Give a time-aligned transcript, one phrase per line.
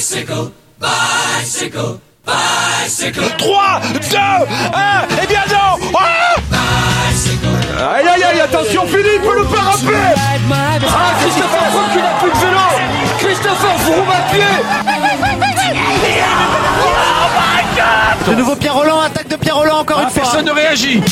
[0.00, 0.48] Bicycle,
[0.80, 3.20] bicycle, bicycle.
[3.36, 4.40] 3, 2, 1,
[5.22, 6.36] et bien non ah
[7.96, 10.14] Aïe aïe aïe, attention Philippe, le parapet
[10.88, 12.66] Ah, Christopher Froome qui n'a plus de vélo
[13.18, 14.46] Christopher Froome à pied
[18.26, 20.22] De nouveau Pierre Roland, attaque de Pierre Roland encore une fois.
[20.22, 21.02] Personne ne réagit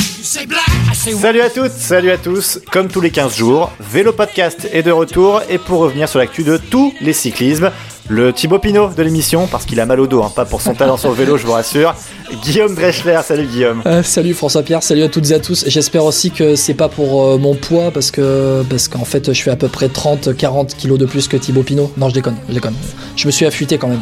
[1.20, 2.60] Salut à toutes, salut à tous.
[2.70, 6.42] Comme tous les 15 jours, Vélo Podcast est de retour et pour revenir sur l'actu
[6.42, 7.70] de tous les cyclismes,
[8.08, 10.74] le Thibaut Pinot de l'émission, parce qu'il a mal au dos, hein, pas pour son
[10.74, 11.94] talent sur le vélo, je vous rassure.
[12.42, 13.82] Guillaume Dreschler, salut Guillaume.
[13.86, 15.64] Euh, salut François Pierre, salut à toutes et à tous.
[15.66, 19.42] J'espère aussi que c'est pas pour euh, mon poids parce que parce qu'en fait je
[19.42, 21.90] fais à peu près 30-40 kilos de plus que Thibaut Pinot.
[21.96, 22.74] Non, je déconne, je déconne.
[23.16, 24.00] Je me suis affûté quand même.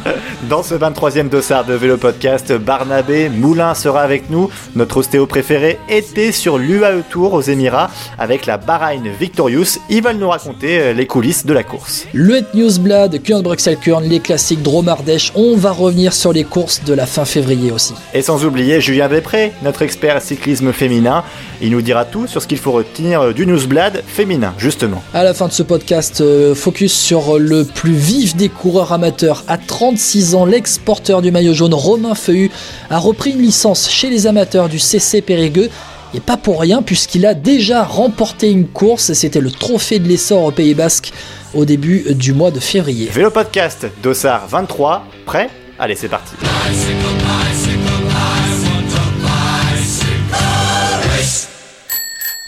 [0.48, 4.50] Dans ce 23e dossard de Vélo Podcast, Barnabé Moulin sera avec nous.
[4.74, 9.78] Notre ostéo préféré était sur l'UAE Tour aux Émirats avec la Bahrain Victorious.
[9.88, 12.06] Ils veulent nous raconter euh, les coulisses de la course.
[12.12, 12.42] Le
[13.42, 15.32] Bruxelles Kurn, les classiques Dromardèche.
[15.34, 17.94] On va revenir sur les courses de la fin février aussi.
[18.14, 21.24] Et sans oublier Julien Després, notre expert cyclisme féminin.
[21.60, 25.02] Il nous dira tout sur ce qu'il faut retenir du Newsblad féminin, justement.
[25.14, 29.44] À la fin de ce podcast, euh, focus sur le plus vif des coureurs amateurs.
[29.48, 32.50] À 36 ans, l'ex-porteur du maillot jaune Romain Feuillu
[32.90, 35.70] a repris une licence chez les amateurs du CC Périgueux.
[36.16, 39.12] Et pas pour rien, puisqu'il a déjà remporté une course.
[39.12, 41.12] C'était le trophée de l'essor au Pays Basque
[41.52, 43.10] au début du mois de février.
[43.12, 45.50] Vélo Podcast, Dossard 23, prêt?
[45.78, 46.34] Allez, c'est parti.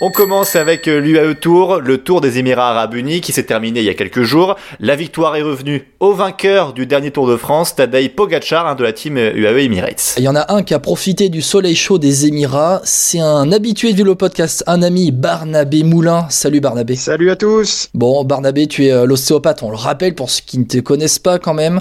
[0.01, 3.87] On commence avec l'UAE Tour, le Tour des Émirats Arabes Unis qui s'est terminé il
[3.87, 4.55] y a quelques jours.
[4.79, 8.93] La victoire est revenue au vainqueur du dernier Tour de France, Tadej Pogacar de la
[8.93, 10.15] team UAE Emirates.
[10.17, 12.81] Il y en a un qui a profité du soleil chaud des Émirats.
[12.85, 16.27] C'est un habitué de Vélo Podcast, un ami, Barnabé Moulin.
[16.31, 16.95] Salut Barnabé.
[16.95, 17.89] Salut à tous.
[17.93, 21.19] Bon, Barnabé, tu es euh, l'ostéopathe, on le rappelle pour ceux qui ne te connaissent
[21.19, 21.81] pas quand même.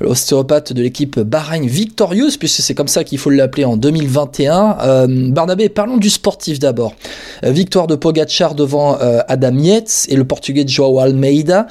[0.00, 4.76] L'ostéopathe de l'équipe Bahreïn Victorieuse, puisque c'est comme ça qu'il faut l'appeler en 2021.
[4.82, 6.94] Euh, Barnabé, parlons du sportif d'abord.
[7.42, 11.66] Euh, victoire de Pogacar devant euh, Adam Yates et le portugais Joao Almeida.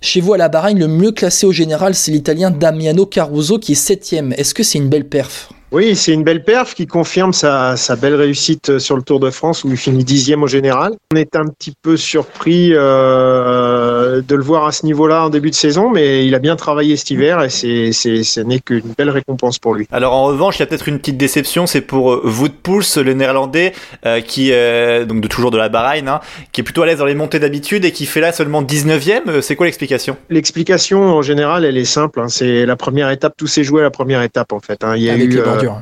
[0.00, 3.72] Chez vous à la Bahreïn, le mieux classé au général, c'est l'italien Damiano Caruso qui
[3.72, 4.32] est septième.
[4.32, 5.50] Est-ce que c'est une belle perf?
[5.70, 9.64] Oui, c'est une belle perf qui confirme sa, belle réussite sur le Tour de France
[9.64, 10.94] où il finit dixième au général.
[11.12, 13.77] On est un petit peu surpris euh,
[14.08, 16.96] de le voir à ce niveau-là en début de saison, mais il a bien travaillé
[16.96, 19.86] cet hiver et c'est, c'est, ce n'est qu'une belle récompense pour lui.
[19.90, 23.14] Alors en revanche, il y a peut-être une petite déception, c'est pour euh, Poels, le
[23.14, 23.72] néerlandais,
[24.06, 26.20] euh, qui euh, donc de toujours de la Bahreïn, hein,
[26.52, 29.40] qui est plutôt à l'aise dans les montées d'habitude et qui fait là seulement 19e.
[29.40, 30.16] C'est quoi l'explication?
[30.30, 32.20] L'explication en général, elle est simple.
[32.20, 34.82] Hein, c'est la première étape, tout s'est joué à la première étape en fait.
[34.84, 34.94] Hein.
[34.96, 35.80] Il y a Avec eu, les bordures.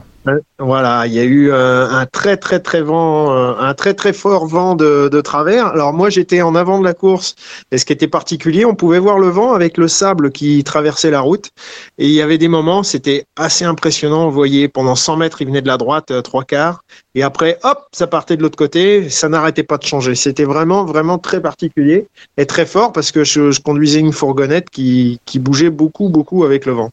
[0.59, 4.13] Voilà, il y a eu euh, un très très très vent, euh, un très très
[4.13, 5.67] fort vent de, travers.
[5.67, 7.37] Alors moi j'étais en avant de la course
[7.71, 11.11] et ce qui était particulier, on pouvait voir le vent avec le sable qui traversait
[11.11, 11.51] la route
[11.99, 14.29] et il y avait des moments, c'était assez impressionnant.
[14.29, 16.83] Vous voyez, pendant 100 mètres, il venait de la droite, euh, trois quarts,
[17.15, 20.15] et après hop, ça partait de l'autre côté, ça n'arrêtait pas de changer.
[20.15, 24.71] C'était vraiment vraiment très particulier et très fort parce que je, je conduisais une fourgonnette
[24.71, 26.91] qui qui bougeait beaucoup beaucoup avec le vent.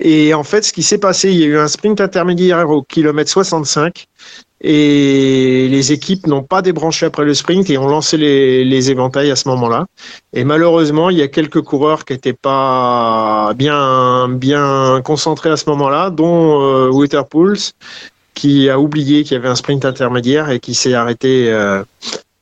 [0.00, 2.82] Et en fait, ce qui s'est passé, il y a eu un sprint intermédiaire au
[2.82, 4.06] kilomètre 65
[4.62, 9.36] et les équipes n'ont pas débranché après le sprint et ont lancé les, éventails à
[9.36, 9.86] ce moment-là.
[10.34, 15.68] Et malheureusement, il y a quelques coureurs qui n'étaient pas bien bien concentrés à ce
[15.70, 17.58] moment-là, dont euh, Waterpools
[18.34, 21.82] qui a oublié qu'il y avait un sprint intermédiaire et qui s'est arrêté euh,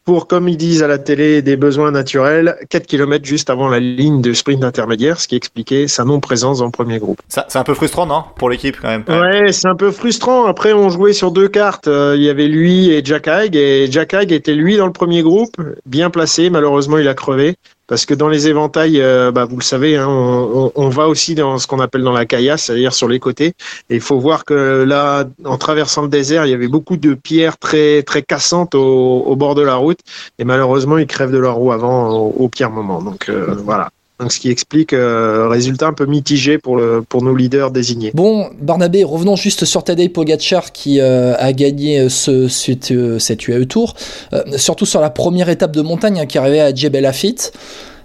[0.09, 3.79] pour, comme ils disent à la télé, des besoins naturels, 4 km juste avant la
[3.79, 7.21] ligne de sprint intermédiaire, ce qui expliquait sa non-présence dans le premier groupe.
[7.29, 9.05] Ça, c'est un peu frustrant, non Pour l'équipe, quand même?
[9.07, 10.47] Ouais, c'est un peu frustrant.
[10.47, 11.89] Après, on jouait sur deux cartes.
[11.89, 14.93] Euh, Il y avait lui et Jack Haig, et Jack Haig était lui dans le
[14.93, 16.49] premier groupe, bien placé.
[16.49, 17.57] Malheureusement, il a crevé.
[17.89, 21.59] Parce que dans les éventails, euh, bah, vous le savez, hein, on, va aussi dans
[21.59, 23.55] ce qu'on appelle dans la caillasse, c'est-à-dire sur les côtés.
[23.89, 27.15] Et il faut voir que là, en traversant le désert, il y avait beaucoup de
[27.15, 30.01] pierres très très cassantes au, au bord de la route.
[30.39, 33.03] Et malheureusement, ils crèvent de leur roue avant au, au pire moment.
[33.03, 33.91] Donc euh, voilà.
[34.21, 38.11] Donc, ce qui explique euh, résultat un peu mitigé pour, le, pour nos leaders désignés.
[38.15, 43.47] Bon, Barnabé, revenons juste sur Tadej Pogacar qui euh, a gagné ce, cet, euh, cet
[43.47, 43.95] UAE Tour,
[44.33, 47.53] euh, surtout sur la première étape de montagne hein, qui arrivait à Djebel Afit.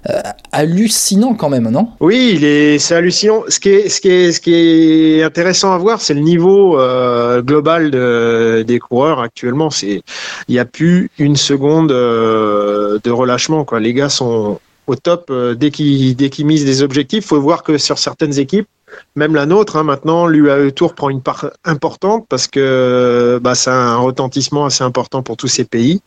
[0.10, 0.19] Euh,
[0.51, 1.88] hallucinant quand même, non?
[2.01, 3.44] Oui, il est, c'est hallucinant.
[3.48, 6.77] Ce qui est, ce qui est, ce qui est intéressant à voir, c'est le niveau
[6.77, 9.69] euh, global de, des coureurs actuellement.
[9.69, 10.04] C'est,
[10.50, 13.63] il n'y a plus une seconde euh, de relâchement.
[13.63, 13.80] Quoi.
[13.80, 17.25] Les gars sont au top euh, dès qu'ils dès misent des objectifs.
[17.25, 18.68] faut voir que sur certaines équipes,
[19.15, 23.74] même la nôtre, hein, maintenant, l'UAE Tour prend une part importante parce que bah, ça
[23.75, 26.01] un retentissement assez important pour tous ces pays.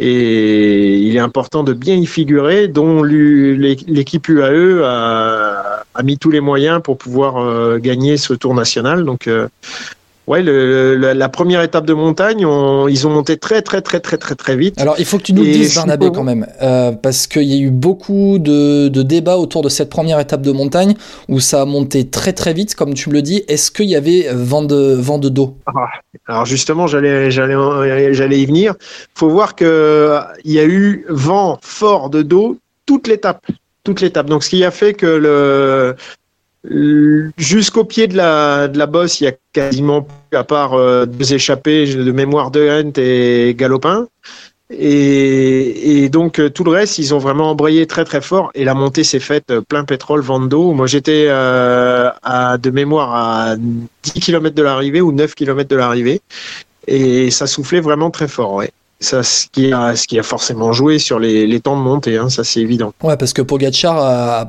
[0.00, 6.40] Et il est important de bien y figurer, dont l'équipe UAE a, mis tous les
[6.40, 9.04] moyens pour pouvoir gagner ce Tour national.
[9.04, 9.28] Donc
[10.26, 12.40] Ouais, le, la première étape de montagne,
[12.88, 14.80] ils ont monté très très très très très très vite.
[14.80, 17.54] Alors il faut que tu nous le dises Barnabé quand même, euh, parce qu'il y
[17.54, 20.94] a eu beaucoup de, de, débats autour de cette première étape de montagne
[21.28, 23.44] où ça a monté très très vite, comme tu me le dis.
[23.48, 25.58] Est-ce qu'il y avait vent de vent de dos?
[25.66, 25.72] Ah,
[26.26, 28.74] Alors justement, j'allais j'allais j'allais y venir.
[29.14, 32.56] Faut voir que il y a eu vent fort de dos
[32.86, 33.44] toute l'étape
[33.84, 34.26] toute l'étape.
[34.26, 35.94] Donc, ce qui a fait que le,
[36.66, 41.94] Jusqu'au pied de la, bosse, il y a quasiment plus, à part euh, deux échappées
[41.94, 44.08] de mémoire de Hunt et Galopin.
[44.70, 48.72] Et, donc euh, tout le reste, ils ont vraiment embrayé très très fort et la
[48.72, 50.72] montée s'est faite euh, plein pétrole, vent d'eau.
[50.72, 56.22] Moi j'étais à de mémoire à 10 km de l'arrivée ou 9 km de l'arrivée
[56.86, 58.54] et ça soufflait vraiment très fort.
[58.54, 58.70] Ouais
[59.04, 62.16] ça, ce qui a, ce qui a forcément joué sur les, les temps de montée,
[62.16, 62.92] hein, ça c'est évident.
[63.02, 64.46] Ouais, parce que Pogacar a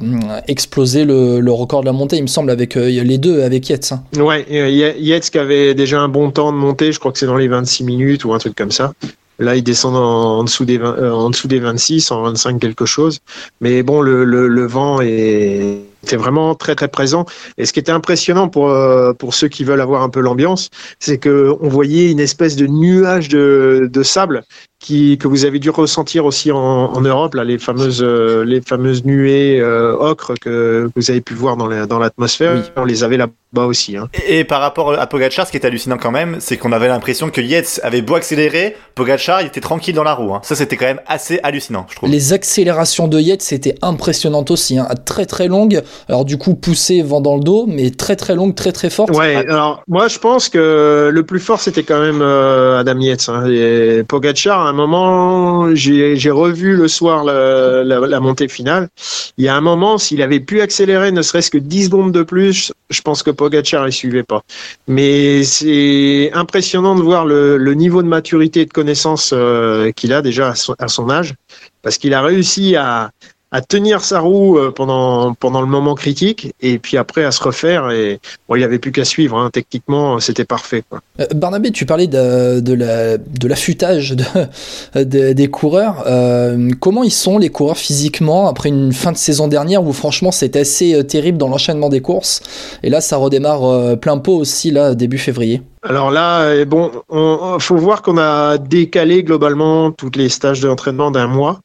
[0.48, 3.70] explosé le, le, record de la montée, il me semble, avec euh, les deux, avec
[3.70, 3.92] Yates.
[3.92, 4.22] Hein.
[4.22, 7.26] Ouais, euh, Yates qui avait déjà un bon temps de montée, je crois que c'est
[7.28, 8.94] dans les 26 minutes ou un truc comme ça.
[9.38, 13.20] Là, il descend en, dessous des euh, en dessous des 26, en 25 quelque chose.
[13.60, 17.26] Mais bon, le, le, le vent est était vraiment très très présent.
[17.58, 20.70] Et ce qui était impressionnant pour euh, pour ceux qui veulent avoir un peu l'ambiance,
[21.00, 24.44] c'est que on voyait une espèce de nuage de, de sable
[24.80, 28.62] qui que vous avez dû ressentir aussi en, en Europe là, les fameuses euh, les
[28.62, 32.62] fameuses nuées euh, ocre que vous avez pu voir dans dans l'atmosphère.
[32.78, 33.18] On les avait
[33.56, 33.98] là-bas aussi.
[33.98, 34.10] Hein.
[34.28, 37.30] Et, par rapport à Pogacar, ce qui est hallucinant quand même, c'est qu'on avait l'impression
[37.30, 40.34] que Yates avait beau accélérer, Pogacar il était tranquille dans la roue.
[40.34, 40.42] Hein.
[40.44, 42.10] Ça c'était quand même assez hallucinant, je trouve.
[42.10, 44.88] Les accélérations de Yates c'était impressionnantes aussi, hein.
[45.06, 45.82] très très longues.
[46.10, 49.16] Alors du coup, poussé vent dans le dos, mais très très longue, très très forte.
[49.16, 53.30] Ouais, alors moi je pense que le plus fort c'était quand même euh, Adam Yates.
[53.30, 53.50] Hein.
[53.50, 58.90] Et Pogacar, à un moment, j'ai revu le soir la, la, montée finale.
[59.38, 62.24] Il y a un moment, s'il avait pu accélérer ne serait-ce que 10 secondes de
[62.24, 64.44] plus, je pense que Pogacar ne suivait pas.
[64.88, 70.22] Mais c'est impressionnant de voir le, niveau de maturité et de connaissance euh, qu'il a
[70.22, 71.34] déjà à à son âge,
[71.82, 73.12] parce qu'il a réussi à,
[73.56, 77.42] à tenir sa roue euh, pendant pendant le moment critique et puis après à se
[77.42, 78.20] refaire et
[78.50, 79.50] bon il n'y avait plus qu'à suivre hein.
[79.50, 81.00] techniquement c'était parfait quoi.
[81.22, 84.14] Euh, Barnabé tu parlais de, de la de l'affûtage
[84.96, 89.48] de, des coureurs euh, comment ils sont les coureurs physiquement après une fin de saison
[89.48, 92.42] dernière où franchement c'était assez terrible dans l'enchaînement des courses?
[92.84, 95.62] Et là ça redémarre plein pot aussi là début février.
[95.84, 101.28] Alors là, bon, il faut voir qu'on a décalé globalement tous les stages d'entraînement d'un
[101.28, 101.60] mois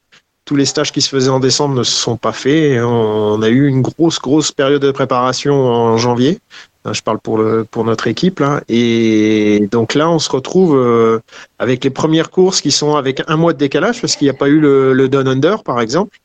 [0.50, 2.82] tous les stages qui se faisaient en décembre ne se sont pas faits.
[2.82, 6.40] On a eu une grosse, grosse période de préparation en janvier.
[6.90, 8.42] Je parle pour, le, pour notre équipe.
[8.68, 11.20] Et donc là, on se retrouve euh,
[11.60, 14.34] avec les premières courses qui sont avec un mois de décalage parce qu'il n'y a
[14.34, 16.18] pas eu le, le Down Under, par exemple.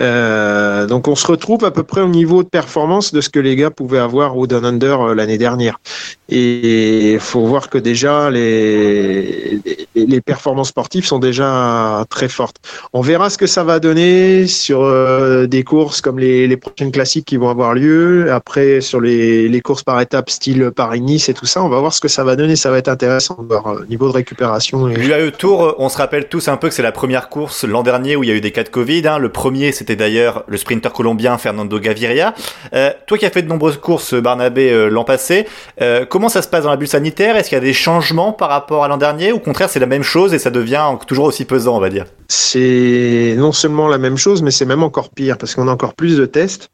[0.00, 3.38] Euh, donc on se retrouve à peu près au niveau de performance de ce que
[3.38, 5.80] les gars pouvaient avoir au Down Under euh, l'année dernière.
[6.28, 9.60] Et il faut voir que déjà les,
[9.94, 12.56] les performances sportives sont déjà très fortes.
[12.92, 16.90] On verra ce que ça va donner sur euh, des courses comme les, les, prochaines
[16.90, 18.32] classiques qui vont avoir lieu.
[18.32, 22.00] Après sur les, courses par étapes style Paris-Nice et tout ça, on va voir ce
[22.00, 22.56] que ça va donner.
[22.56, 23.38] Ça va être intéressant
[23.88, 24.88] niveau de récupération.
[24.88, 24.94] Et...
[24.94, 28.16] L'UAE Tour, on se rappelle tous un peu que c'est la première course l'an dernier
[28.16, 29.06] où il y a eu des cas de Covid.
[29.06, 29.18] Hein.
[29.18, 32.34] Le premier c'était d'ailleurs le sprinter colombien Fernando Gaviria.
[32.74, 35.46] Euh, toi qui as fait de nombreuses courses, Barnabé, euh, l'an passé,
[35.80, 37.36] euh, comment ça se passe dans la bulle sanitaire?
[37.36, 39.30] Est-ce qu'il y a des changements par rapport à l'an dernier?
[39.30, 41.88] Ou au contraire c'est la même chose et ça devient toujours aussi pesant, on va
[41.88, 42.06] dire?
[42.26, 45.94] C'est non seulement la même chose, mais c'est même encore pire parce qu'on a encore
[45.94, 46.68] plus de tests.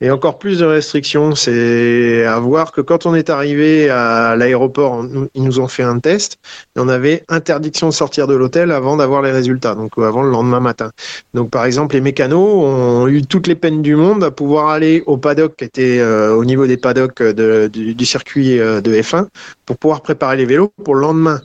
[0.00, 5.04] Et encore plus de restrictions, c'est à voir que quand on est arrivé à l'aéroport,
[5.34, 6.38] ils nous ont fait un test
[6.76, 10.30] et on avait interdiction de sortir de l'hôtel avant d'avoir les résultats, donc avant le
[10.30, 10.92] lendemain matin.
[11.34, 15.02] Donc par exemple, les mécanos ont eu toutes les peines du monde à pouvoir aller
[15.06, 19.26] au paddock qui était euh, au niveau des paddocks du, du, circuit euh, de F1
[19.66, 21.40] pour pouvoir préparer les vélos pour le lendemain.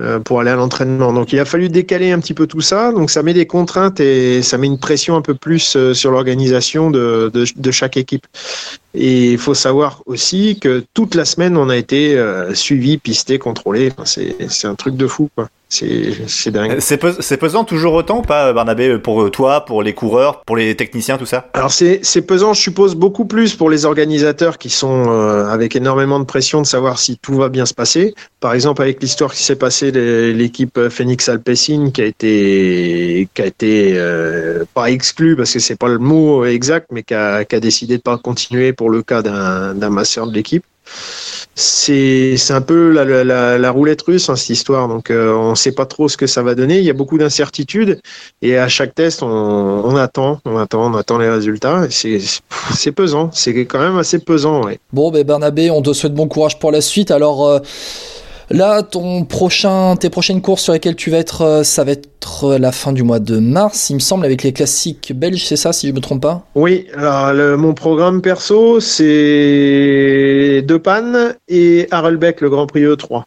[0.00, 1.12] Euh, pour aller à l'entraînement.
[1.12, 2.92] Donc il a fallu décaler un petit peu tout ça.
[2.92, 6.12] Donc ça met des contraintes et ça met une pression un peu plus euh, sur
[6.12, 7.32] l'organisation de,
[7.72, 8.24] chaque équipe.
[8.94, 13.40] Et il faut savoir aussi que toute la semaine on a été euh, suivi, pisté,
[13.40, 13.90] contrôlé.
[14.04, 15.48] C'est un truc de fou quoi.
[15.68, 16.78] C'est dingue.
[16.80, 21.26] C'est pesant toujours autant, pas Barnabé, pour toi, pour les coureurs, pour les techniciens, tout
[21.26, 21.48] ça?
[21.52, 26.20] Alors c'est pesant, je suppose, beaucoup plus pour les organisateurs qui sont euh, avec énormément
[26.20, 28.14] de pression de savoir si tout va bien se passer.
[28.40, 33.46] Par exemple, avec l'histoire qui s'est passée, l'équipe Phoenix Alpecin qui a été, qui a
[33.46, 37.56] été euh, pas exclue parce que c'est pas le mot exact, mais qui a, qui
[37.56, 40.64] a décidé de pas continuer pour le cas d'un masseur de l'équipe
[41.58, 44.86] c'est un peu la, la, la, roulette russe hein, cette histoire.
[44.86, 46.78] Donc euh, on ne sait pas trop ce que ça va donner.
[46.78, 48.00] Il y a beaucoup d'incertitudes
[48.42, 51.88] et à chaque test on, on, attend, on attend, on attend les résultats.
[51.90, 52.20] C'est
[52.74, 54.64] c'est pesant, c'est quand même assez pesant.
[54.64, 54.78] Ouais.
[54.92, 57.10] Bon, ben Bernabé, on te souhaite bon courage pour la suite.
[57.10, 57.58] Alors euh,
[58.50, 62.08] Là, ton prochain, tes prochaines courses sur lesquelles tu vas être, euh, ça va être
[62.58, 65.72] la fin du mois de mars, il me semble, avec les classiques belges, c'est ça,
[65.72, 66.46] si je me trompe pas?
[66.54, 73.24] Oui, alors mon programme perso, c'est De Panne et Harelbeck, le Grand Prix E3.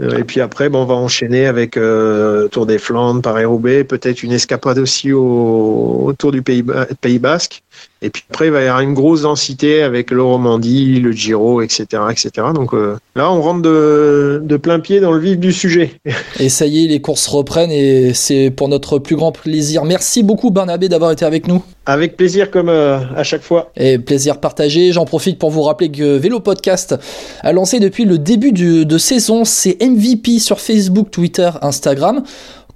[0.00, 4.22] Euh, et puis après, bon, on va enchaîner avec euh, Tour des Flandres, Paris-Roubaix, peut-être
[4.22, 7.62] une escapade aussi au, Tour du Pays Basque.
[8.04, 11.62] Et puis après, il va y avoir une grosse densité avec le Romandie, le Giro,
[11.62, 11.86] etc.
[12.10, 12.30] etc.
[12.54, 15.92] Donc euh, là, on rentre de, de, plein pied dans le vif du sujet.
[16.38, 19.84] Et ça y est, les courses reprennent et c'est pour notre plus grand plaisir.
[19.84, 21.64] Merci beaucoup, Barnabé, d'avoir été avec nous.
[21.86, 23.70] Avec plaisir, comme euh, à chaque fois.
[23.76, 24.92] Et plaisir partagé.
[24.92, 26.96] J'en profite pour vous rappeler que Vélo Podcast
[27.40, 32.22] a lancé depuis le début de saison ses MVP sur Facebook, Twitter, Instagram.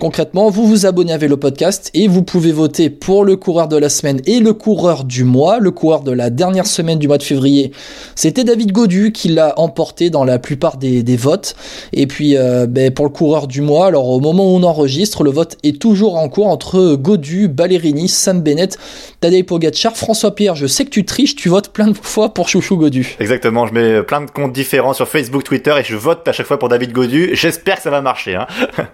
[0.00, 3.76] Concrètement, vous vous abonnez à Vélo Podcast et vous pouvez voter pour le coureur de
[3.76, 5.59] la semaine et le coureur du mois.
[5.59, 7.73] Le coureur de la dernière semaine du mois de février,
[8.14, 11.57] c'était David Godu qui l'a emporté dans la plupart des, votes.
[11.93, 15.25] Et puis euh, ben, pour le coureur du mois, alors au moment où on enregistre,
[15.25, 18.78] le vote est toujours en cours entre Godu, Ballerini, Sam Bennett,
[19.21, 20.55] Tadej Pogacar, François Pierre.
[20.55, 23.17] Je sais que tu triches, tu votes plein de fois pour Chouchou Godu.
[23.19, 26.47] Exactement, je mets plein de comptes différents sur Facebook, Twitter et je vote à chaque
[26.47, 27.31] fois pour David Godu.
[27.33, 28.37] J'espère que ça va marcher.
[28.37, 28.47] Hein.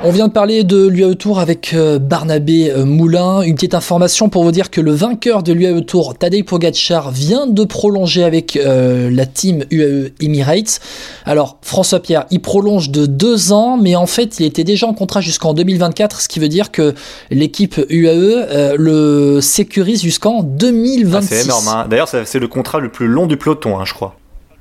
[0.00, 3.42] On vient de parler de l'UAE Tour avec euh, Barnabé euh, Moulin.
[3.42, 7.48] Une petite information pour vous dire que le vainqueur de l'UAE Tour, Tadej Pogacar, vient
[7.48, 10.78] de prolonger avec euh, la team UAE Emirates.
[11.24, 14.94] Alors, François Pierre, il prolonge de deux ans, mais en fait, il était déjà en
[14.94, 16.94] contrat jusqu'en 2024, ce qui veut dire que
[17.32, 21.16] l'équipe UAE le sécurise jusqu'en 2026.
[21.16, 21.68] Ah, c'est énorme.
[21.68, 21.86] Hein.
[21.90, 24.14] D'ailleurs, c'est le contrat le plus long du peloton, hein, je crois.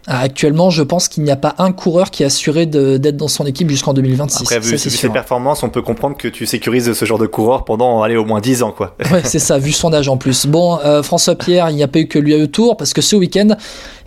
[0.10, 3.28] Ah, actuellement, je pense qu'il n'y a pas un coureur qui est assuré d'être dans
[3.28, 4.42] son équipe jusqu'en 2026.
[4.44, 8.02] Après, vu, ses performances, on peut comprendre que tu sécurises ce genre de coureur pendant
[8.02, 8.72] allez, au moins 10 ans.
[8.72, 8.96] Quoi.
[9.12, 10.46] ouais, c'est ça, vu son âge en plus.
[10.46, 13.02] Bon, euh, François Pierre, il n'y a pas eu que lui à tour parce que
[13.02, 13.50] ce week-end,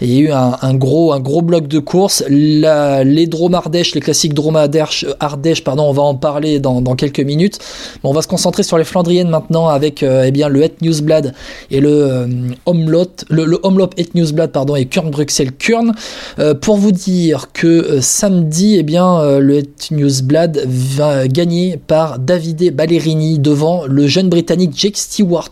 [0.00, 2.24] il y a eu un, gros, un gros bloc de course.
[2.28, 6.94] les Drôme Ardèche, les classiques Drôme Ardèche, Ardèche, pardon, on va en parler dans, dans
[6.94, 7.58] quelques minutes.
[8.02, 11.34] on va se concentrer sur les Flandriennes maintenant avec euh, eh bien, le Het Newsblad
[11.70, 12.26] et le euh,
[12.66, 13.58] le, le
[13.98, 15.89] Het Newsblad pardon, et Kurn Bruxelles Kurn.
[16.38, 22.18] Euh, pour vous dire que euh, samedi, eh bien, euh, le Newsblad va gagner par
[22.18, 25.50] Davide Ballerini devant le jeune britannique Jake Stewart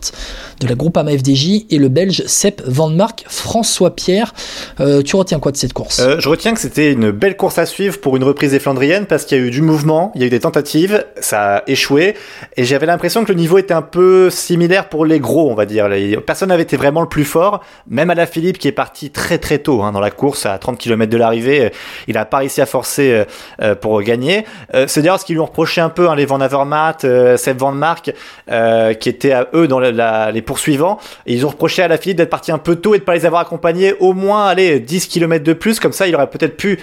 [0.59, 4.33] de la groupe AMA FDJ et le belge Sepp Van Mark François Pierre.
[5.05, 6.01] tu retiens quoi de cette course?
[6.19, 9.25] Je retiens que c'était une belle course à suivre pour une reprise des Flandriennes parce
[9.25, 12.15] qu'il y a eu du mouvement, il y a eu des tentatives, ça a échoué
[12.57, 15.65] et j'avais l'impression que le niveau était un peu similaire pour les gros, on va
[15.65, 15.87] dire.
[16.25, 19.37] Personne n'avait été vraiment le plus fort, même à la Philippe qui est parti très
[19.37, 21.65] très tôt hein, dans la course à 30 km de l'arrivée.
[21.65, 21.69] Euh,
[22.07, 23.25] il a pas réussi à forcer euh,
[23.61, 24.45] euh, pour gagner.
[24.87, 27.71] c'est d'ailleurs ce qu'ils lui ont reproché un peu, hein, les Van Avermaet, Seb Van
[27.71, 28.11] Mark,
[28.99, 30.99] qui étaient à eux dans les poursuivants.
[31.25, 33.25] Ils ont reproché à la Philippe d'être parti un peu tôt et de pas les
[33.25, 35.79] avoir accompagnés au moins allez, 10 km de plus.
[35.79, 36.79] Comme ça, il aurait peut-être pu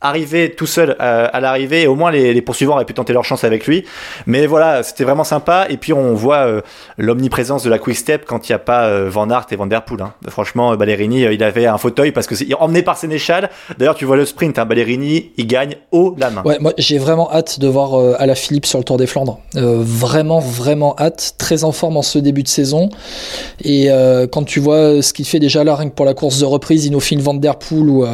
[0.00, 3.24] arriver tout seul euh, à l'arrivée et au moins les, poursuivants auraient pu tenter leur
[3.24, 3.84] chance avec lui.
[4.26, 5.66] Mais voilà c'était vraiment sympa.
[5.68, 6.60] Et puis on voit euh,
[6.96, 9.66] l'omniprésence de la quick step quand il n'y a pas euh, Van Aert et Van
[9.66, 10.14] Der Poel hein.
[10.28, 13.50] franchement Ballerini il avait un fauteuil parce que c'est emmené par Sénéchal.
[13.78, 16.42] D'ailleurs tu vois le sprint hein, Ballerini il gagne haut la main.
[16.60, 19.40] Moi j'ai vraiment hâte de voir à la Philippe sur le Tour des Flandres.
[19.54, 21.34] Vraiment vraiment hâte.
[21.38, 22.88] Très en forme en ce début de saison.
[23.64, 23.88] Et
[24.30, 26.86] quand tu vois ce qu'il fait déjà là rien que pour la course de reprise
[26.86, 28.06] il nous une Van Der Poel où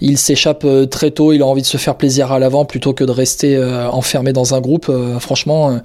[0.00, 2.92] il s'échappe très très tôt, il a envie de se faire plaisir à l'avant plutôt
[2.92, 4.88] que de rester euh, enfermé dans un groupe.
[4.88, 5.78] Euh, franchement, euh,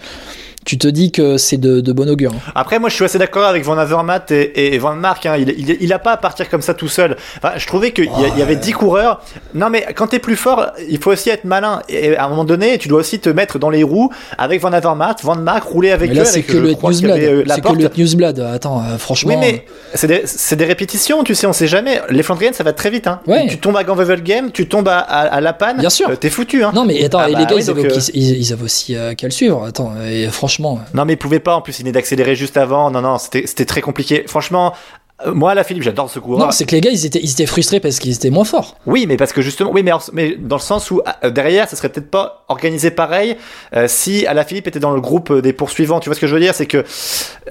[0.65, 2.34] tu te dis que c'est de, de, bon augure.
[2.55, 5.25] Après, moi, je suis assez d'accord avec Van Avermaet et, et, Van Mark.
[5.25, 5.36] Hein.
[5.38, 7.17] Il, il, il, a pas à partir comme ça tout seul.
[7.38, 9.22] Enfin, je trouvais qu'il y, y, avait 10 coureurs.
[9.53, 11.82] Non, mais quand t'es plus fort, il faut aussi être malin.
[11.89, 14.72] Et à un moment donné, tu dois aussi te mettre dans les roues avec Van
[14.72, 17.20] Avermaet, Van Mark, rouler avec mais là, c'est que, le Newsblad.
[17.20, 18.39] Euh, c'est que le Newsblad.
[18.39, 19.34] Attends, euh, franchement.
[19.34, 22.01] Oui, mais c'est des, des, répétitions, tu sais, on sait jamais.
[22.10, 23.08] Les Flandriennes, ça va très vite.
[23.08, 23.20] Hein.
[23.27, 23.48] Ouais.
[23.48, 25.77] Tu tombes à Ganvevel Game, tu tombes à, à, La Panne.
[25.77, 26.10] Bien sûr.
[26.10, 26.63] Euh, t'es foutu.
[26.63, 26.72] Hein.
[26.74, 27.82] Non, mais attends, ah les gars, ils, avaient,
[28.13, 29.63] ils, avaient, aussi qu'à le suivre.
[29.65, 30.52] Attends, et franchement.
[30.93, 31.55] Non, mais pas.
[31.55, 32.91] En plus, il venait d'accélérer juste avant.
[32.91, 34.24] Non, non, c'était très compliqué.
[34.27, 35.02] Franchement, euh,
[35.34, 36.39] moi, la Philippe, j'adore ce coureur.
[36.39, 38.77] Non, c'est que les gars, ils étaient, ils étaient frustrés parce qu'ils étaient moins forts.
[38.86, 41.75] Oui, mais parce que justement, oui, mais, mais dans le sens où euh, derrière, ça
[41.75, 43.38] serait peut-être pas organisé pareil
[43.75, 46.00] euh, si à la Philippe était dans le groupe des poursuivants.
[46.00, 46.56] Tu vois ce que je veux dire?
[46.56, 46.84] C'est que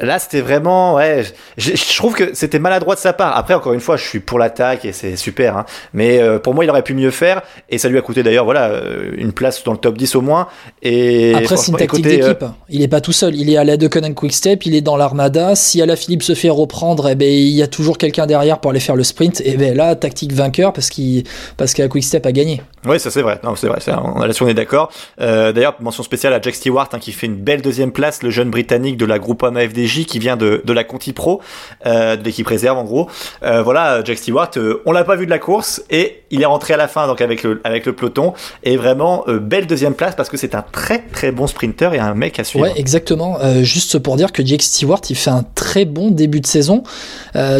[0.00, 1.24] là, c'était vraiment, ouais,
[1.56, 3.36] je, trouve que c'était maladroit de sa part.
[3.36, 6.64] Après, encore une fois, je suis pour l'attaque et c'est super, hein, mais pour moi,
[6.64, 8.80] il aurait pu mieux faire et ça lui a coûté d'ailleurs, voilà,
[9.16, 10.48] une place dans le top 10 au moins.
[10.82, 12.44] Et après, c'est une tactique d'équipe.
[12.68, 13.34] Il est pas tout seul.
[13.34, 15.54] Il est à la Quick Quickstep, il est dans l'armada.
[15.54, 18.58] Si à la Philippe se fait reprendre, eh ben il y a toujours quelqu'un derrière
[18.58, 19.40] pour aller faire le sprint.
[19.44, 21.24] Et ben là, tactique vainqueur parce qu'il
[21.56, 22.62] parce qu'à Quickstep a gagné.
[22.84, 23.38] Oui, ça c'est vrai.
[23.44, 23.78] Non, c'est vrai.
[24.02, 24.90] On, là-dessus on est d'accord.
[25.20, 28.30] Euh, D'ailleurs, mention spéciale à Jack Stewart hein, qui fait une belle deuxième place, le
[28.30, 31.40] jeune britannique de la Groupama FDJ qui vient de, de la Conti Pro,
[31.86, 33.08] euh, de l'équipe réserve en gros.
[33.44, 34.50] Euh, voilà, Jack Stewart,
[34.84, 37.20] on l'a pas vu de la course et il est rentré à la fin donc
[37.20, 38.32] avec le avec le peloton
[38.64, 42.14] et vraiment belle deuxième place parce que c'est un très très bon sprinter et un
[42.14, 42.64] mec à suivre.
[42.64, 43.38] Ouais, exactement.
[43.62, 46.82] Juste pour dire que Jack Stewart, il fait un très bon début de saison,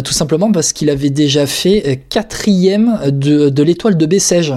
[0.03, 4.53] tout simplement parce qu'il avait déjà fait quatrième de, de l'étoile de Bessèges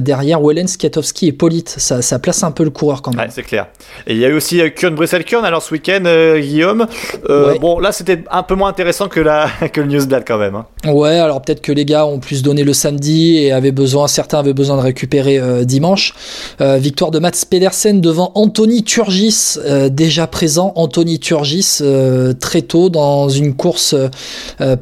[0.00, 1.74] derrière Wellens, Katowski et Polite.
[1.78, 3.26] Ça, ça, place un peu le coureur quand même.
[3.26, 3.66] Ouais, c'est clair.
[4.06, 6.86] Et il y a eu aussi euh, Kurn Bruxelles-Kurn alors ce week-end, euh, Guillaume.
[7.28, 10.54] Euh, Bon, là c'était un peu moins intéressant que, la, que le Newsblad quand même.
[10.54, 10.90] Hein.
[10.90, 14.38] Ouais, alors peut-être que les gars ont plus donné le samedi et avaient besoin, certains
[14.38, 16.14] avaient besoin de récupérer euh, dimanche.
[16.60, 19.58] Euh, victoire de Mats Pedersen devant Anthony Turgis,
[19.90, 20.72] déjà présent.
[20.76, 21.80] Anthony Turgis
[22.40, 23.94] très tôt dans une course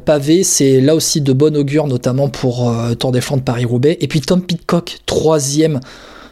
[0.05, 0.43] pavée.
[0.43, 3.97] C'est là aussi de bon augure, notamment pour Tour des Paris-Roubaix.
[4.01, 5.79] Et puis Tom Pitcock, troisième.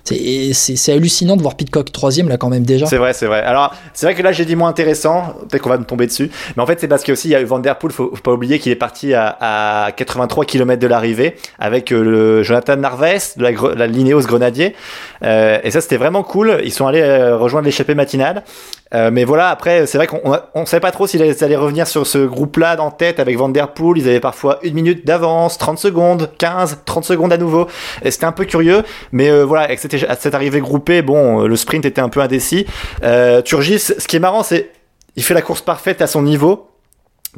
[0.03, 2.85] C'est hallucinant de voir Pitcock troisième là quand même déjà.
[2.85, 3.41] C'est vrai, c'est vrai.
[3.41, 6.31] Alors c'est vrai que là j'ai dit moins intéressant, peut-être qu'on va me tomber dessus,
[6.55, 8.31] mais en fait c'est parce qu'il y a eu Van Der Poel, faut, faut pas
[8.31, 13.43] oublier qu'il est parti à, 83 km de l'arrivée avec euh, le Jonathan Narvaez de
[13.43, 14.75] la, la Lineos Grenadier,
[15.23, 16.59] euh, et ça c'était vraiment cool.
[16.63, 18.43] Ils sont allés euh, rejoindre l'échappée matinale
[18.93, 20.21] euh, mais voilà, après, c'est vrai qu'on
[20.55, 23.73] on, savait pas trop s'ils allaient revenir sur ce groupe-là en tête avec Van Der
[23.73, 23.99] Poel.
[23.99, 27.67] Ils avaient parfois une minute d'avance, 30 secondes, 15, 30 secondes à nouveau.
[28.03, 28.83] Et c'était un peu curieux.
[29.11, 32.65] Mais euh, voilà, avec cette, cette, arrivée groupée, bon, le sprint était un peu indécis.
[33.03, 34.71] Euh, Turgis, ce qui est marrant, c'est
[35.15, 36.65] il fait la course parfaite à son niveau.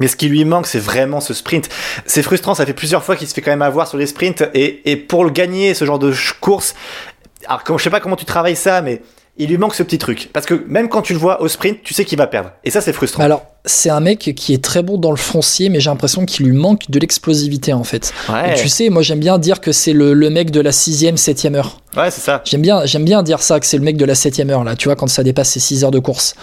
[0.00, 1.68] Mais ce qui lui manque, c'est vraiment ce sprint.
[2.06, 4.42] C'est frustrant, ça fait plusieurs fois qu'il se fait quand même avoir sur les sprints.
[4.54, 6.74] Et, et pour le gagner, ce genre de course,
[7.46, 9.02] alors je sais pas comment tu travailles ça, mais
[9.38, 10.28] il lui manque ce petit truc.
[10.32, 12.50] Parce que même quand tu le vois au sprint, tu sais qu'il va perdre.
[12.64, 13.22] Et ça, c'est frustrant.
[13.22, 16.46] Alors, c'est un mec qui est très bon dans le foncier, mais j'ai l'impression qu'il
[16.46, 18.12] lui manque de l'explosivité, en fait.
[18.56, 21.80] tu sais, moi, j'aime bien dire que c'est le, mec de la sixième, septième heure.
[21.96, 22.42] Ouais, c'est ça.
[22.44, 24.76] J'aime bien, j'aime bien dire ça, que c'est le mec de la septième heure, là,
[24.76, 26.34] tu vois, quand ça dépasse ses 6 heures de course.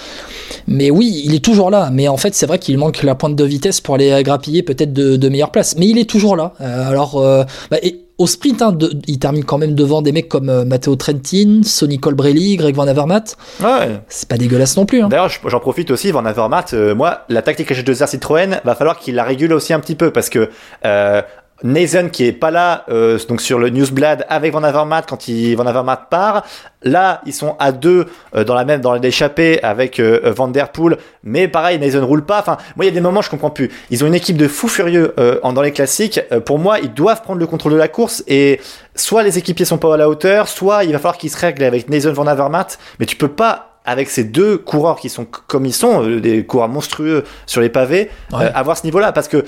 [0.68, 1.90] Mais oui, il est toujours là.
[1.92, 4.94] Mais en fait, c'est vrai qu'il manque la pointe de vitesse pour aller grappiller peut-être
[4.94, 5.76] de, de meilleures places.
[5.78, 6.54] Mais il est toujours là.
[6.62, 10.28] Euh, alors, euh, bah, et, au sprint, hein, il termine quand même devant des mecs
[10.28, 13.36] comme euh, Matteo Trentin, Sonny Colbrelli, Greg Van Avermaet.
[13.64, 14.02] Ouais.
[14.10, 15.02] C'est pas dégueulasse non plus.
[15.02, 15.08] Hein.
[15.08, 19.16] D'ailleurs, j'en profite aussi, Van Avermaet, euh, moi, la tactique H2R Citroën, va falloir qu'il
[19.16, 20.50] la régule aussi un petit peu parce que
[20.86, 21.22] euh,
[21.64, 25.56] Nathan qui est pas là euh, donc sur le Newsblad avec Van Avermaet quand il
[25.56, 26.46] Van Avermaet part.
[26.84, 30.72] Là ils sont à deux euh, dans la même dans l'échappée avec euh, Van Der
[30.72, 30.98] Poel.
[31.24, 32.40] Mais pareil Nathan roule pas.
[32.40, 33.70] Enfin moi il y a des moments je comprends plus.
[33.90, 36.22] Ils ont une équipe de fous furieux en, dans les classiques.
[36.46, 38.62] Pour moi ils doivent prendre le contrôle de la course et
[38.96, 41.64] soit les équipiers sont pas à la hauteur soit il va falloir qu'ils se règlent
[41.64, 42.78] avec Nathan Van Avermaet.
[43.00, 46.68] Mais tu peux pas avec ces deux coureurs qui sont comme ils sont, des coureurs
[46.68, 49.12] monstrueux sur les pavés, avoir ce niveau-là.
[49.12, 49.46] Parce que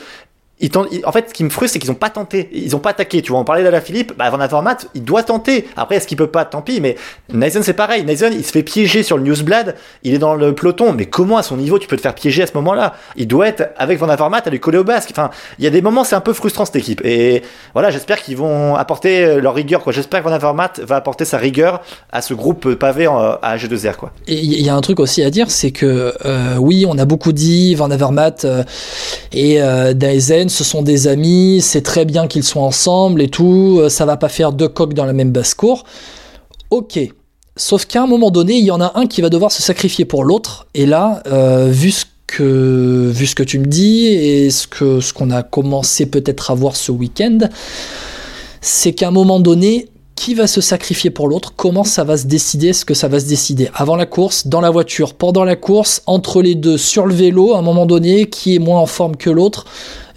[1.06, 2.50] en fait, ce qui me frustre, c'est qu'ils n'ont pas tenté.
[2.54, 3.22] Ils n'ont pas attaqué.
[3.22, 5.68] Tu vois, on parlait d'Ala Philippe, bah, Van Avermaet, il doit tenter.
[5.76, 6.46] Après, est-ce qu'il peut pas?
[6.46, 6.82] Tant pis.
[6.82, 6.96] Mais
[7.32, 8.04] Nathan, c'est pareil.
[8.04, 9.76] Nathan, il se fait piéger sur le Newsblad.
[10.04, 10.94] Il est dans le peloton.
[10.94, 12.94] Mais comment, à son niveau, tu peux te faire piéger à ce moment-là?
[13.16, 15.10] Il doit être avec Van Avermaet à lui coller au basque.
[15.12, 17.02] Enfin, il y a des moments, c'est un peu frustrant cette équipe.
[17.06, 17.42] Et
[17.74, 19.82] voilà, j'espère qu'ils vont apporter leur rigueur.
[19.82, 19.94] Quoi.
[19.94, 23.96] J'espère que Van Avermaet va apporter sa rigueur à ce groupe pavé à G2R.
[23.96, 24.12] Quoi.
[24.28, 27.06] Et il y a un truc aussi à dire, c'est que euh, oui, on a
[27.06, 28.64] beaucoup dit Van Avermaet euh,
[29.32, 29.94] et euh,
[30.52, 34.18] ce sont des amis c'est très bien qu'ils soient ensemble et tout, euh, ça va
[34.18, 35.86] pas faire deux coques dans la même basse-cour.
[36.70, 37.00] Ok.
[37.58, 40.06] Sauf qu'à un moment donné, il y en a un qui va devoir se sacrifier
[40.06, 40.68] pour l'autre.
[40.74, 45.02] Et là, euh, vu ce que vu ce que tu me dis et ce que
[45.02, 47.40] ce qu'on a commencé peut-être à voir ce week-end,
[48.62, 49.90] c'est qu'à un moment donné,
[50.22, 53.20] qui va se sacrifier pour l'autre, comment ça va se décider, est-ce que ça va
[53.20, 57.08] se décider avant la course, dans la voiture, pendant la course, entre les deux, sur
[57.08, 59.66] le vélo, à un moment donné, qui est moins en forme que l'autre.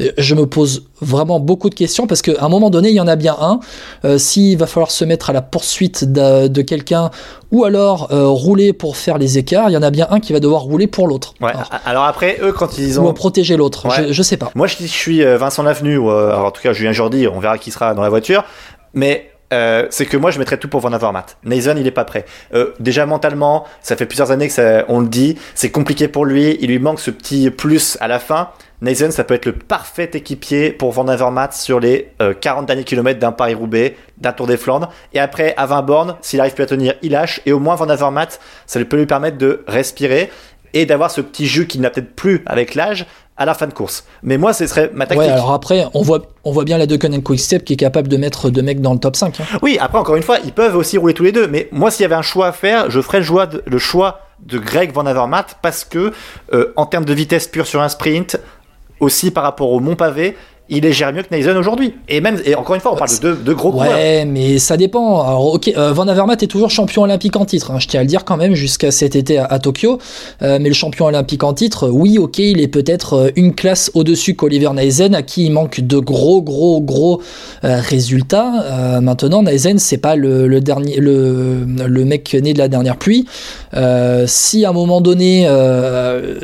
[0.02, 3.00] Euh, je me pose vraiment beaucoup de questions parce qu'à un moment donné, il y
[3.00, 3.60] en a bien un.
[4.04, 7.10] Euh, s'il va falloir se mettre à la poursuite de, quelqu'un
[7.50, 10.34] ou alors euh, rouler pour faire les écarts, il y en a bien un qui
[10.34, 11.32] va devoir rouler pour l'autre.
[11.40, 11.52] Ouais.
[11.86, 13.08] Alors, après, eux, quand ils ont.
[13.08, 14.50] Ou protéger l'autre, je, je, sais pas.
[14.54, 17.70] Moi, je, je suis Vincent Lavenu, ou en tout cas Julien Jordi, on verra qui
[17.70, 18.44] sera dans la voiture.
[18.92, 21.36] Mais euh, c'est que moi je mettrais tout pour Van Avermaet.
[21.44, 22.24] Nathan il est pas prêt.
[22.54, 26.24] Euh, déjà mentalement, ça fait plusieurs années que ça, on le dit, c'est compliqué pour
[26.24, 28.50] lui, il lui manque ce petit plus à la fin.
[28.80, 32.84] Nathan ça peut être le parfait équipier pour Van Avermaet sur les 40 euh, derniers
[32.84, 34.90] kilomètres d'un Paris-Roubaix, d'un Tour des Flandres.
[35.12, 37.40] Et après, à 20 bornes, s'il arrive plus à tenir, il lâche.
[37.46, 40.30] Et au moins Van Avermaet, ça peut lui permettre de respirer
[40.74, 43.06] et d'avoir ce petit jus qu'il n'a peut-être plus avec l'âge,
[43.36, 44.04] à la fin de course.
[44.22, 45.26] Mais moi, ce serait ma tactique.
[45.26, 48.16] Ouais, alors après, on voit, on voit bien la Quick Quickstep qui est capable de
[48.16, 49.40] mettre deux mecs dans le top 5.
[49.40, 49.44] Hein.
[49.62, 51.48] Oui, après, encore une fois, ils peuvent aussi rouler tous les deux.
[51.48, 53.78] Mais moi, s'il y avait un choix à faire, je ferais le choix de, le
[53.78, 56.12] choix de Greg Van Avermaet parce que,
[56.52, 58.38] euh, en termes de vitesse pure sur un sprint,
[59.00, 60.36] aussi par rapport au Mont Pavé,
[60.70, 61.92] il est gère mieux que Naisen aujourd'hui.
[62.08, 63.92] Et même, et encore une fois, on parle de deux, gros coureurs.
[63.92, 65.20] Ouais, mais ça dépend.
[65.20, 67.70] Alors, ok, euh, Van Avermaet est toujours champion olympique en titre.
[67.70, 69.98] Hein, je tiens à le dire quand même jusqu'à cet été à, Tokyo.
[70.40, 73.90] Euh, mais le champion olympique en titre, oui, ok, il est peut-être euh, une classe
[73.92, 77.20] au-dessus qu'Oliver Naisen, à qui il manque de gros, gros, gros
[77.62, 79.00] résultats.
[79.00, 83.26] maintenant, Naisen, c'est pas le, dernier, le, le mec né de la dernière pluie.
[84.26, 85.46] si à un moment donné,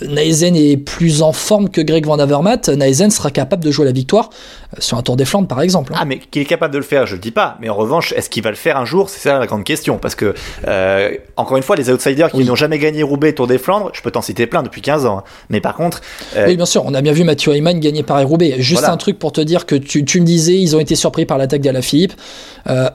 [0.09, 3.92] Naisen est plus en forme que Greg Van Avermaet, Naisen sera capable de jouer la
[3.92, 5.92] victoire euh, sur un Tour des Flandres par exemple.
[5.94, 5.98] Hein.
[6.00, 7.56] Ah mais qu'il est capable de le faire, je le dis pas.
[7.60, 9.08] Mais en revanche, est-ce qu'il va le faire un jour?
[9.08, 9.98] C'est ça la grande question.
[9.98, 10.34] Parce que
[10.66, 14.02] euh, encore une fois, les outsiders qui n'ont jamais gagné Roubaix, Tour des Flandres, je
[14.02, 15.18] peux t'en citer plein depuis 15 ans.
[15.18, 15.24] Hein.
[15.48, 16.00] Mais par contre,
[16.36, 18.56] euh, oui bien sûr, on a bien vu Mathieu Ayman gagner Paris Roubaix.
[18.58, 21.26] Juste un truc pour te dire que tu, tu me disais, ils ont été surpris
[21.26, 22.14] par l'attaque d'Alaphilippe.
[22.68, 22.90] Euh,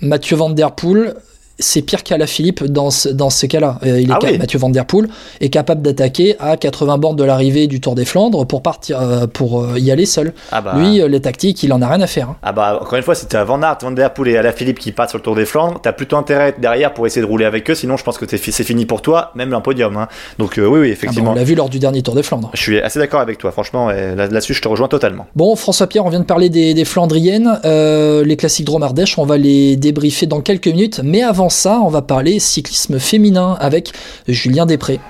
[0.00, 1.14] Mathieu Van Der Poel,
[1.58, 3.78] c'est pire qu'à Philippe dans ce, dans ce cas-là.
[3.84, 5.08] Euh, il est ah Mathieu Van Der Poel
[5.40, 9.26] est capable d'attaquer à 80 bornes de l'arrivée du Tour des Flandres pour partir euh,
[9.26, 10.32] pour euh, y aller seul.
[10.52, 10.74] Ah bah.
[10.76, 12.30] Lui, les tactiques, il en a rien à faire.
[12.30, 12.36] Hein.
[12.42, 14.52] Ah bah encore une fois, si tu as Van Aert, Van Der Poel et à
[14.52, 17.06] Philippe qui passent sur le Tour des Flandres, t'as plutôt intérêt à être derrière pour
[17.06, 17.74] essayer de rouler avec eux.
[17.74, 19.96] Sinon, je pense que c'est fini pour toi, même un podium.
[19.96, 20.08] Hein.
[20.38, 21.30] Donc oui, oui, effectivement.
[21.30, 22.50] Ah bah, on l'a vu lors du dernier Tour des Flandres.
[22.54, 23.50] Je suis assez d'accord avec toi.
[23.50, 25.26] Franchement, là-dessus, je te rejoins totalement.
[25.34, 29.18] Bon, François Pierre, on vient de parler des, des Flandriennes, les classiques Dromardèche.
[29.18, 33.56] On va les débriefer dans quelques minutes, mais avant ça, on va parler cyclisme féminin
[33.60, 33.92] avec
[34.28, 35.00] Julien Després.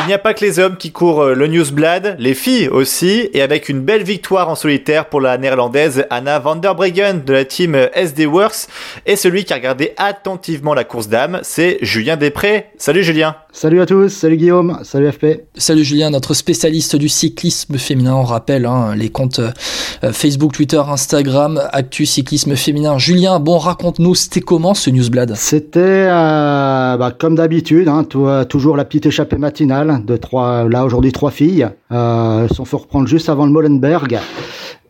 [0.00, 3.28] Il n'y a pas que les hommes qui courent euh, le Newsblad, les filles aussi,
[3.32, 7.32] et avec une belle victoire en solitaire pour la néerlandaise Anna van der Breggen de
[7.32, 8.68] la team euh, SD Works.
[9.06, 12.66] Et celui qui a regardé attentivement la course d'âme, c'est Julien Després.
[12.76, 13.36] Salut Julien.
[13.52, 15.44] Salut à tous, salut Guillaume, salut FP.
[15.56, 18.14] Salut Julien, notre spécialiste du cyclisme féminin.
[18.14, 22.98] On rappelle hein, les comptes euh, Facebook, Twitter, Instagram, Actu Cyclisme Féminin.
[22.98, 25.34] Julien, bon, raconte-nous, c'était comment ce Newsblad?
[25.34, 28.04] C'était bah, comme d'habitude, hein,
[28.48, 31.68] toujours la petite échappée matinale de trois, là aujourd'hui trois filles.
[31.92, 34.18] Euh, sont fait reprendre juste avant le Molenberg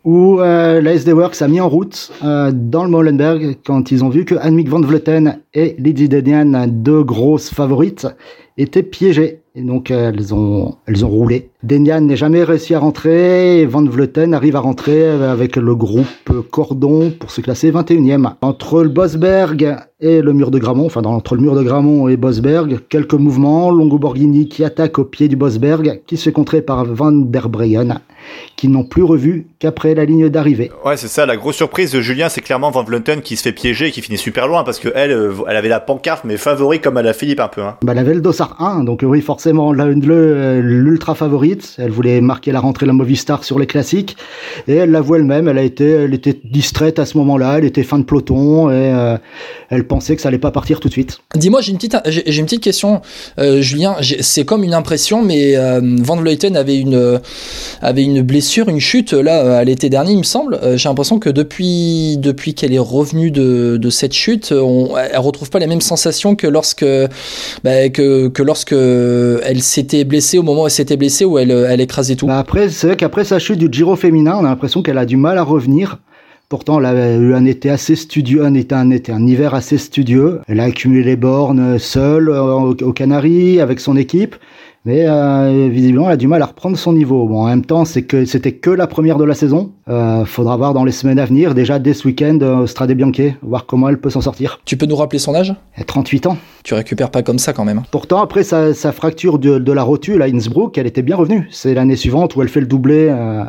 [0.05, 4.05] où euh, la SD Works a mis en route euh, dans le Molenberg quand ils
[4.05, 8.07] ont vu que Annemiek van Vleuten et Lydie Denian, deux grosses favorites,
[8.59, 9.41] étaient piégées.
[9.55, 11.49] Et donc elles ont elles ont roulé.
[11.63, 16.07] Denian n'est jamais réussi à rentrer et Van Vleuten arrive à rentrer avec le groupe
[16.51, 18.35] Cordon pour se classer 21e.
[18.43, 22.19] Entre le Bosberg et le mur de Gramont, enfin entre le mur de Gramont et
[22.19, 26.61] Bosberg, quelques mouvements, Longo Borghini qui attaque au pied du Bosberg, qui se fait contrer
[26.61, 28.03] par Van der Breyen,
[28.57, 30.71] qui n'ont plus revu qu'après la ligne d'arrivée.
[30.85, 33.53] Ouais, c'est ça, la grosse surprise de Julien, c'est clairement Van Vleuten qui se fait
[33.53, 36.37] piéger et qui finit super loin, parce que elle, euh, elle avait la pancarte, mais
[36.37, 37.63] favori comme à la Philippe un peu.
[37.63, 37.77] Hein.
[37.83, 42.61] Bah, elle avait le Dossard 1, donc oui, forcément, l'ultra favorite, elle voulait marquer la
[42.61, 44.17] rentrée de la Movistar sur les classiques,
[44.69, 47.83] et elle l'avoue elle-même, elle a été, elle était distraite à ce moment-là, elle était
[47.83, 49.17] fin de peloton, et euh,
[49.71, 51.19] elle pensait que ça allait pas partir tout de suite.
[51.35, 53.01] Dis-moi, j'ai une petite, j'ai une petite question,
[53.39, 53.97] euh, Julien.
[54.21, 57.21] C'est comme une impression, mais euh, Van Vleuten avait une,
[57.83, 60.59] avait une blessure, une chute là à l'été dernier, il me semble.
[60.63, 65.19] Euh, j'ai l'impression que depuis, depuis qu'elle est revenue de, de cette chute, on, elle
[65.19, 66.87] retrouve pas les mêmes sensations que lorsque,
[67.65, 71.51] bah, que, que lorsque elle s'était blessée au moment où elle s'était blessée, où elle,
[71.51, 72.27] elle écrasait tout.
[72.27, 75.07] Bah après, c'est vrai qu'après sa chute du Giro féminin, on a l'impression qu'elle a
[75.07, 75.99] du mal à revenir.
[76.51, 80.41] Pourtant, elle a eu un été assez studieux, un un été, un hiver assez studieux.
[80.49, 84.37] Elle a accumulé les bornes seule aux Canaries avec son équipe,
[84.87, 87.27] mais euh, visiblement, elle a du mal à reprendre son niveau.
[87.27, 89.73] Bon, en même temps, c'est que c'était que la première de la saison.
[89.89, 93.35] Euh, faudra voir dans les semaines à venir, déjà dès ce week-end, euh, Strade Bianche,
[93.43, 94.61] voir comment elle peut s'en sortir.
[94.65, 95.55] Tu peux nous rappeler son âge?
[95.75, 96.39] Elle a 38 ans.
[96.65, 97.83] Tu récupères pas comme ça quand même.
[97.91, 101.47] Pourtant, après sa, fracture de, de, la rotule à Innsbruck, elle était bien revenue.
[101.51, 103.09] C'est l'année suivante où elle fait le doublé.
[103.11, 103.45] Euh,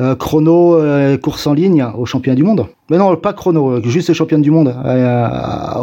[0.00, 2.66] euh, chrono, euh, course en ligne au champion du monde.
[2.90, 4.74] Mais non, pas chrono, euh, juste champion du monde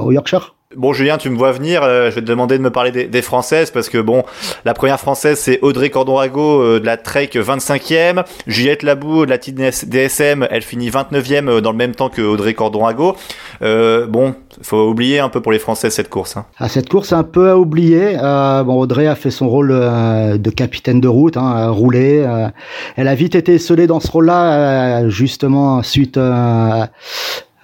[0.04, 0.56] au Yorkshire.
[0.76, 3.72] Bon Julien, tu me vois venir, je vais te demander de me parler des, françaises
[3.72, 4.24] parce que bon,
[4.66, 10.48] la première française c'est Audrey Cordorago de la Trek 25e, Juliette Labou de la DSM,
[10.52, 13.16] elle finit 29e dans le même temps que Audrey Cordorago.
[13.62, 16.38] bon, faut oublier un peu pour les Français cette course.
[16.38, 16.46] Hein.
[16.58, 18.18] Ah, cette course un peu à oublier.
[18.22, 22.24] Euh, bon, Audrey a fait son rôle euh, de capitaine de route, hein, roulé.
[22.26, 22.48] Euh,
[22.96, 26.20] elle a vite été scellée dans ce rôle-là, euh, justement suite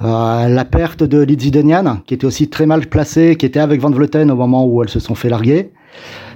[0.05, 3.81] à la perte de Lizzie Denian, qui était aussi très mal placée, qui était avec
[3.81, 5.71] Van Vleuten au moment où elles se sont fait larguer.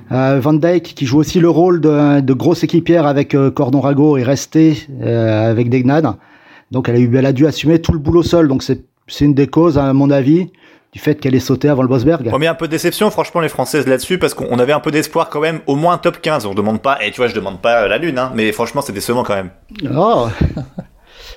[0.10, 4.24] Van Dijk, qui joue aussi le rôle de, de grosse équipière avec Cordon Rago, est
[4.24, 6.16] resté avec Degnan.
[6.72, 8.48] Donc elle a, eu, elle a dû assumer tout le boulot seul.
[8.48, 8.82] Donc c'est
[9.20, 10.50] une des causes, à mon avis,
[10.94, 12.30] du fait qu'elle est sautée avant le Bosberg.
[12.34, 14.92] On met un peu de déception, franchement, les Françaises là-dessus, parce qu'on avait un peu
[14.92, 16.46] d'espoir quand même, au moins top 15.
[16.46, 18.94] On demande pas, et tu vois, je demande pas la lune, hein, mais franchement, c'est
[18.94, 19.52] décevant quand même.
[19.96, 20.28] Oh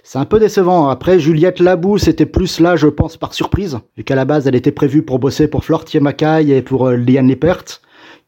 [0.04, 0.88] C'est un peu décevant.
[0.88, 4.56] Après, Juliette Labou, c'était plus là, je pense, par surprise, vu qu'à la base, elle
[4.56, 7.80] était prévue pour bosser pour Flortier Mackay et pour euh, Liane Lippert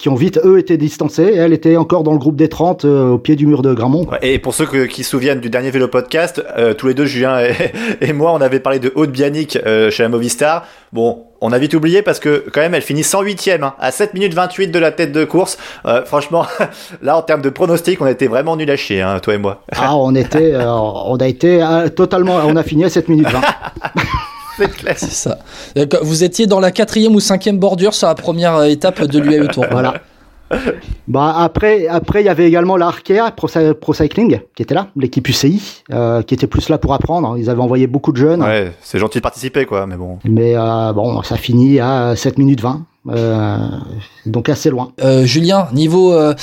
[0.05, 1.23] qui ont vite, eux, été distancés.
[1.23, 3.73] Et elle était encore dans le groupe des 30 euh, au pied du mur de
[3.73, 4.07] Gramont.
[4.21, 7.38] Et pour ceux qui se souviennent du dernier vélo podcast, euh, tous les deux, Julien
[8.03, 10.67] et, moi, on avait parlé de Haute Bianic euh, chez la Movistar.
[10.93, 14.12] Bon, on a vite oublié parce que quand même, elle finit 108ème hein, à 7
[14.12, 15.57] minutes 28 de la tête de course.
[16.05, 16.45] franchement,
[17.03, 19.62] là, en termes de pronostic, on était vraiment nul à chier, hein, toi et moi.
[19.75, 21.64] ah, on était, on a été
[21.97, 23.40] totalement, on a fini à 7 minutes 20.
[24.97, 25.38] C'est ça.
[26.03, 29.49] Vous étiez dans la quatrième ou cinquième bordure sur la première euh, étape de l'UAE
[29.49, 29.67] Tour.
[29.71, 29.95] Voilà.
[31.09, 35.27] Bah après, après il y avait également la Arkea Pro, Cycling qui était là, l'équipe
[35.27, 37.37] UCI, euh, qui était plus là pour apprendre.
[37.38, 38.43] Ils avaient envoyé beaucoup de jeunes.
[38.43, 40.19] Ouais, c'est gentil de participer quoi, mais bon.
[40.25, 42.85] Mais euh, bon, ça finit à 7 minutes 20.
[43.11, 43.59] Euh,
[44.27, 44.93] donc assez loin.
[45.03, 46.35] Euh, Julien, niveau, euh,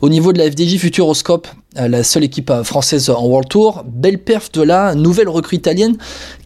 [0.00, 4.50] au niveau de la FDJ Futuroscope, la seule équipe française en World Tour, belle perf
[4.52, 5.96] de la nouvelle recrue italienne,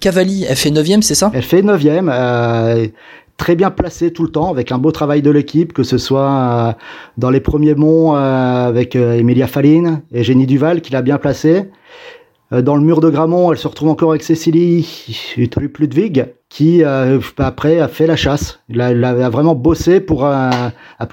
[0.01, 1.31] Cavalli, elle fait 9ème, c'est ça?
[1.35, 2.91] Elle fait 9ème,
[3.37, 6.77] très bien placée tout le temps, avec un beau travail de l'équipe, que ce soit
[7.17, 11.71] dans les premiers monts avec Emilia Falline et Jenny Duval qui l'a bien placée.
[12.51, 14.87] Dans le mur de Gramont, elle se retrouve encore avec Cécilie
[15.37, 18.61] Ludwig, qui euh, après a fait la chasse.
[18.69, 20.51] Il a, vraiment bossé pour, euh,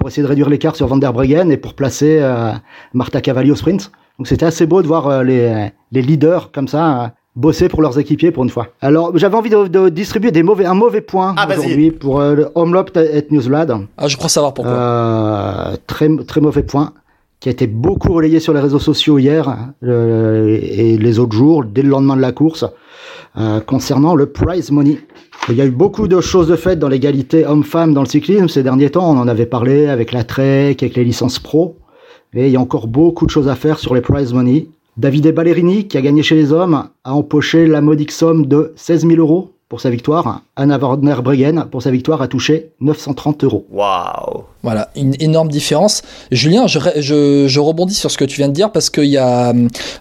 [0.06, 2.52] essayer de réduire l'écart sur Van der Breggen et pour placer euh,
[2.94, 3.90] Marta Cavalli au sprint.
[4.18, 8.30] Donc c'était assez beau de voir les, les leaders comme ça bosser pour leurs équipiers
[8.30, 8.68] pour une fois.
[8.80, 12.96] Alors j'avais envie de, distribuer des mauvais, un mauvais point ah, aujourd'hui pour le Homelop
[12.96, 13.74] et Newsblad.
[13.96, 15.72] Ah je crois savoir pourquoi.
[15.86, 16.92] très très mauvais point
[17.40, 21.82] qui a été beaucoup relayé sur les réseaux sociaux hier et les autres jours dès
[21.82, 22.64] le lendemain de la course
[23.66, 24.98] concernant le prize money.
[25.48, 28.46] Il y a eu beaucoup de choses de faites dans l'égalité homme-femme dans le cyclisme
[28.46, 29.10] ces derniers temps.
[29.10, 31.78] On en avait parlé avec la Trek, avec les licences pro.
[32.34, 34.68] Et il y a encore beaucoup de choses à faire sur les prize money.
[34.96, 39.06] David Ballerini, qui a gagné chez les hommes, a empoché la modique somme de 16
[39.06, 40.42] 000 euros pour sa victoire.
[40.54, 43.64] Anna Warner Bregen, pour sa victoire, a touché 930 euros.
[43.72, 46.02] Waouh Voilà, une énorme différence.
[46.30, 49.16] Julien, je, je, je, rebondis sur ce que tu viens de dire parce qu'il y
[49.16, 49.54] a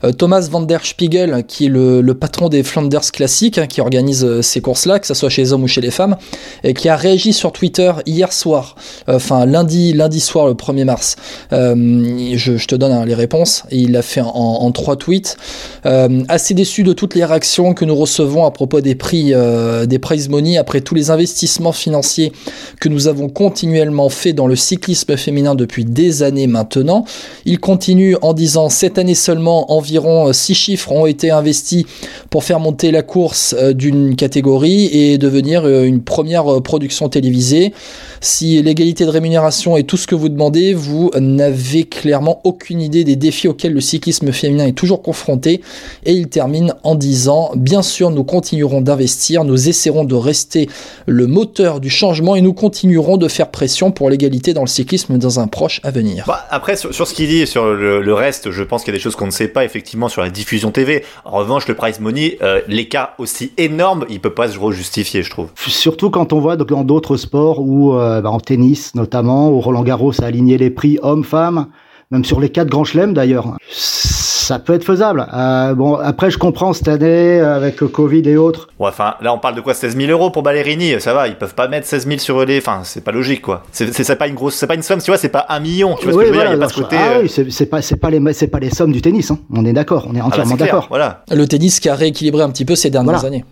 [0.03, 3.79] euh, Thomas van der Spiegel, qui est le, le patron des Flanders Classiques, hein, qui
[3.79, 6.17] organise euh, ces courses-là, que ce soit chez les hommes ou chez les femmes,
[6.65, 8.75] et qui a réagi sur Twitter hier soir,
[9.07, 11.15] euh, enfin lundi, lundi soir, le 1er mars.
[11.49, 13.63] je, je, te donne hein, les réponses.
[13.71, 15.37] Et il l'a fait en, en, trois tweets.
[15.85, 19.99] assez déçu de toutes les réactions que nous recevons à propos des prix euh, des
[19.99, 22.31] prize money après tous les investissements financiers
[22.79, 27.05] que nous avons continuellement fait dans le cyclisme féminin depuis des années maintenant.
[27.45, 31.85] Il continue en disant cette année seulement environ 6 chiffres ont été investis
[32.29, 37.73] pour faire monter la course euh, d'une catégorie et devenir euh, une première production télévisée.
[38.19, 43.03] Si l'égalité de rémunération est tout ce que vous demandez, vous n'avez clairement aucune idée
[43.03, 45.61] des défis auxquels le cyclisme féminin est toujours confronté.
[46.05, 50.69] Et il termine en disant, bien sûr, nous continuerons d'investir, nous essaierons de rester
[51.05, 55.17] le moteur du changement et nous continuerons de faire pression pour l'égalité dans le cyclisme
[55.17, 56.23] dans un proche avenir.
[56.27, 59.03] Bah, après, sur, ce qu'il dit, sur le, reste, je pense qu'il y a des
[59.03, 61.03] choses qu'on ne sait pas effectivement sur la diffusion TV.
[61.25, 65.29] En revanche, le prize money, euh, l'écart aussi énorme, il peut pas se justifier, je
[65.29, 65.49] trouve.
[65.67, 69.83] Surtout quand on voit dans d'autres sports où euh, bah, en tennis notamment, où Roland
[69.83, 71.67] Garros a aligné les prix hommes-femmes,
[72.11, 73.57] même sur les quatre grands chelems d'ailleurs.
[73.69, 75.27] Ça peut être faisable.
[75.33, 78.67] Euh, bon, après, je comprends cette année avec le Covid et autres.
[78.79, 81.37] Ouais, enfin, là, on parle de quoi 16 000 euros pour Ballerini Ça va, ils
[81.37, 82.57] peuvent pas mettre 16 000 sur les.
[82.57, 83.63] Enfin, c'est pas logique, quoi.
[83.71, 85.95] C'est pas une grosse, c'est pas une somme, tu vois, c'est pas un million.
[85.95, 86.97] Tu vois ce que je veux dire Il y a pas ce côté.
[86.99, 89.31] Ah, oui, c'est pas, c'est pas les, c'est pas les sommes du tennis.
[89.31, 89.39] Hein.
[89.53, 90.87] On est d'accord, on est ah, entièrement d'accord.
[90.89, 91.23] Voilà.
[91.31, 93.45] Le tennis qui a rééquilibré un petit peu ces dernières années.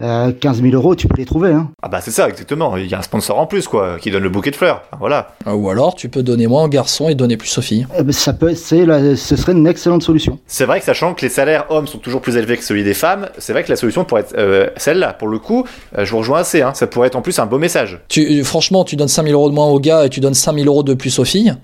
[0.00, 1.52] 15 000 euros, tu peux les trouver.
[1.52, 1.70] Hein.
[1.82, 2.76] Ah bah c'est ça, exactement.
[2.76, 4.82] Il y a un sponsor en plus, quoi, qui donne le bouquet de fleurs.
[4.98, 5.34] voilà.
[5.44, 7.86] Ah, ou alors, tu peux donner moins aux garçons et donner plus aux filles.
[7.98, 8.86] Eh ben, ça peut, c'est
[9.16, 10.38] ce serait une excellente solution.
[10.46, 12.94] C'est vrai que sachant que les salaires hommes sont toujours plus élevés que celui des
[12.94, 15.12] femmes, c'est vrai que la solution pourrait être euh, celle-là.
[15.12, 15.64] Pour le coup,
[15.96, 16.62] euh, je vous rejoins assez.
[16.62, 16.72] Hein.
[16.74, 18.00] Ça pourrait être en plus un beau message.
[18.08, 20.54] Tu, franchement, tu donnes 5 000 euros de moins aux gars et tu donnes 5
[20.54, 21.54] 000 euros de plus aux filles.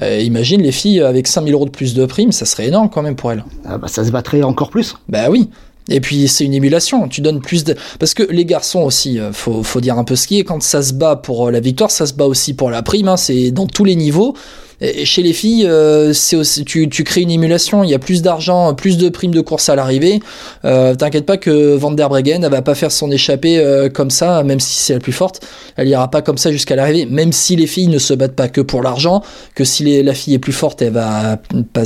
[0.00, 3.02] Euh, imagine les filles avec 000 euros de plus de primes, ça serait énorme quand
[3.02, 3.44] même pour elles.
[3.66, 4.96] Ah bah ça se battrait encore plus.
[5.08, 5.50] Bah oui.
[5.88, 7.74] Et puis c'est une émulation, tu donnes plus de...
[7.98, 10.62] Parce que les garçons aussi, euh, faut, faut dire un peu ce qui est, quand
[10.62, 13.16] ça se bat pour euh, la victoire, ça se bat aussi pour la prime, hein,
[13.16, 14.34] c'est dans tous les niveaux.
[14.80, 18.74] Et chez les filles, euh, aussi, tu, crées une émulation, il y a plus d'argent,
[18.74, 20.20] plus de primes de course à l'arrivée.
[20.64, 23.64] Euh, T'inquiète pas que Van der Breggen, elle va pas faire son échappée
[23.94, 27.06] comme ça, même si c'est la plus forte, elle ira pas comme ça jusqu'à l'arrivée,
[27.06, 29.22] même si les filles ne se battent pas que pour l'argent,
[29.54, 31.38] que si la fille est plus forte, elle va,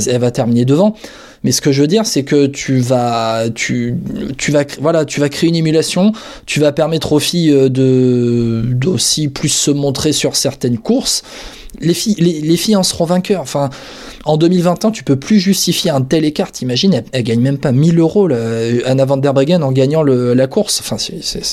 [0.07, 0.95] elle va terminer devant.
[1.43, 3.95] Mais ce que je veux dire, c'est que tu vas, tu,
[4.37, 6.11] tu vas, voilà, tu vas créer une émulation,
[6.45, 11.23] tu vas permettre aux filles euh, de, d'aussi plus se montrer sur certaines courses.
[11.79, 13.41] les filles, les, filles en seront vainqueurs.
[13.41, 13.69] Enfin,
[14.25, 16.51] en 2021, tu peux plus justifier un tel écart.
[16.51, 18.29] T'imagines, elle, elle, gagne même pas 1000 euros,
[18.85, 20.81] Anna van der en gagnant la course.
[20.81, 20.97] Enfin,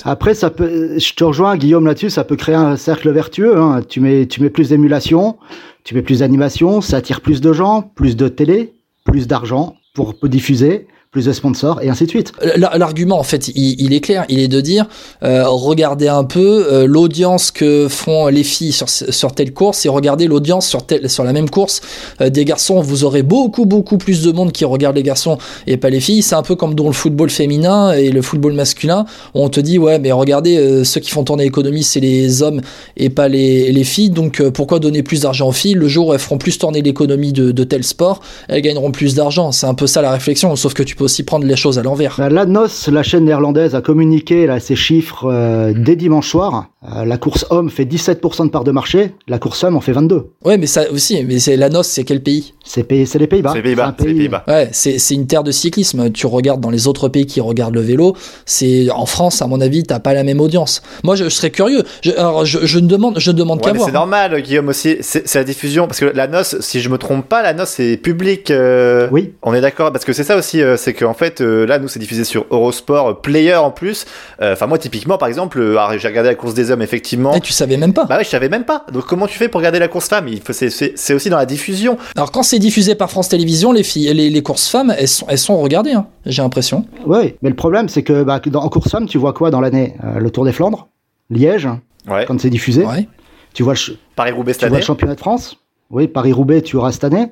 [0.05, 3.57] Après, ça peut, je te rejoins, Guillaume, là-dessus, ça peut créer un cercle vertueux.
[3.57, 3.83] Hein.
[3.89, 5.37] Tu mets, tu mets plus d'émulation,
[5.85, 8.73] tu mets plus d'animation, ça attire plus de gens, plus de télé,
[9.15, 12.33] plus d'argent pour diffuser plus de sponsors et ainsi de suite.
[12.57, 14.87] L'argument en fait, il, est clair, il est de dire
[15.23, 19.89] euh, regardez un peu euh, l'audience que font les filles sur, sur telle course et
[19.89, 21.83] regardez l'audience sur telle, sur la même course
[22.21, 22.81] euh, des garçons.
[22.81, 26.21] Vous aurez beaucoup beaucoup plus de monde qui regarde les garçons et pas les filles.
[26.21, 29.79] C'est un peu comme dans le football féminin et le football masculin on te dit
[29.79, 32.61] ouais mais regardez ceux qui font tourner l'économie c'est les hommes
[32.97, 34.11] et pas les, les filles.
[34.11, 35.75] Donc pourquoi donner plus d'argent aux filles?
[35.75, 39.15] Le jour où elles feront plus tourner l'économie de, de tel sport, elles gagneront plus
[39.15, 39.53] d'argent.
[39.53, 40.57] C'est un peu ça la réflexion.
[40.57, 42.17] Sauf que tu peux aussi prendre les choses à l'envers.
[42.19, 46.71] Bah, la NOS, la chaîne néerlandaise, a communiqué là, ces chiffres euh, dès dimanche soir.
[46.93, 49.93] Euh, la course homme fait 17% de part de marché, la course femme en fait
[49.93, 50.27] 22.
[50.45, 52.53] Ouais, mais ça aussi, mais c'est la NOS, c'est quel pays?
[52.63, 53.53] C'est les Pays-Bas.
[53.55, 54.45] C'est les Pays-Bas.
[54.47, 56.11] ouais, c'est une terre de cyclisme.
[56.13, 59.61] Tu regardes dans les autres pays qui regardent le vélo, c'est en France, à mon
[59.63, 60.83] avis, t'as pas la même audience.
[61.05, 61.85] Moi, je, serais curieux.
[62.03, 63.87] Je, alors, je, ne demande, je demande qu'à voir.
[63.87, 64.99] C'est normal, Guillaume aussi.
[65.01, 67.97] C'est la diffusion parce que la NOS, si je me trompe pas, la NOS c'est
[67.97, 68.51] public.
[68.51, 69.33] Euh, oui.
[69.43, 72.25] On est d'accord parce que c'est ça aussi, c'est qu'en fait, là, nous, c'est diffusé
[72.25, 74.05] sur Eurosport Player en plus.
[74.43, 78.05] Enfin, moi, typiquement, par exemple, j'ai regardé la course des hommes effectivement savais même pas.
[78.05, 78.85] Bah oui, je savais même pas.
[78.93, 80.29] Donc comment tu fais pour regarder la course femme?
[80.51, 81.97] C'est aussi dans la diffusion.
[82.17, 85.27] Alors quand c'est diffusé par France Télévisions, les, filles, les, les courses femmes, elles sont,
[85.29, 86.85] elles sont regardées, hein, j'ai l'impression.
[87.07, 89.97] Oui, mais le problème c'est que bah, en course femme, tu vois quoi dans l'année?
[90.05, 90.89] Euh, Le Tour des Flandres
[91.31, 91.69] Liège
[92.09, 92.25] ouais.
[92.27, 93.09] Quand c'est diffusé ouais.
[93.55, 95.57] Tu vois le, Paris-Roubaix Tu vois le championnat de France?
[95.91, 97.29] Oui, Paris-Roubaix, tu auras cette année.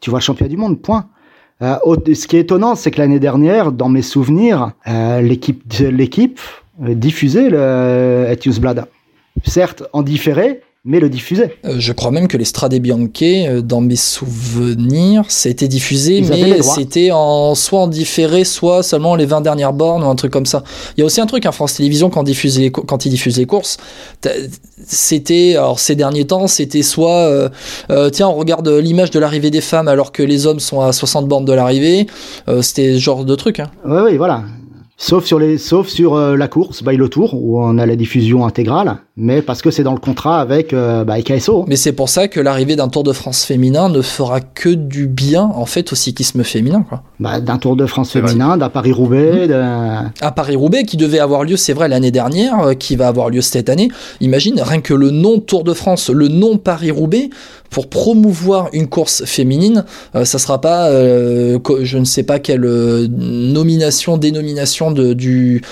[0.00, 1.06] Tu vois le championnat du monde, point.
[1.62, 1.76] Euh,
[2.12, 6.40] ce qui est étonnant, c'est que l'année dernière, dans mes souvenirs, euh, l'équipe l'équipe
[6.78, 8.88] diffusait le Etius Blada
[9.44, 11.56] certes en différé, mais le diffusait.
[11.64, 16.60] Euh, je crois même que les Strade Bianche, euh, dans mes souvenirs, c'était diffusé, mais
[16.60, 20.46] c'était en soit en différé, soit seulement les 20 dernières bornes ou un truc comme
[20.46, 20.64] ça.
[20.96, 23.38] Il y a aussi un truc à France Télévisions quand, diffuse les, quand ils diffusent
[23.38, 23.76] les courses.
[24.84, 27.50] C'était, alors ces derniers temps, c'était soit,
[27.90, 30.92] euh, tiens, on regarde l'image de l'arrivée des femmes alors que les hommes sont à
[30.92, 32.08] 60 bornes de l'arrivée.
[32.60, 33.60] c'était ce genre de truc.
[33.60, 33.70] Hein.
[33.84, 34.42] Oui, oui, voilà.
[35.04, 37.96] Sauf sur, les, sauf sur euh, la course, by le tour, où on a la
[37.96, 41.64] diffusion intégrale, mais parce que c'est dans le contrat avec, euh, bah, KSO.
[41.66, 45.08] Mais c'est pour ça que l'arrivée d'un Tour de France féminin ne fera que du
[45.08, 46.86] bien, en fait, au cyclisme féminin.
[46.88, 47.02] Quoi.
[47.18, 49.48] Bah, d'un Tour de France féminin, d'un Paris-Roubaix.
[49.48, 50.12] Mmh.
[50.20, 53.40] Un Paris-Roubaix qui devait avoir lieu, c'est vrai, l'année dernière, euh, qui va avoir lieu
[53.40, 53.88] cette année.
[54.20, 57.30] Imagine, rien que le nom Tour de France, le nom Paris-Roubaix,
[57.72, 64.92] pour promouvoir une course féminine, ça sera pas, je ne sais pas quelle nomination, dénomination
[64.92, 65.62] de, du,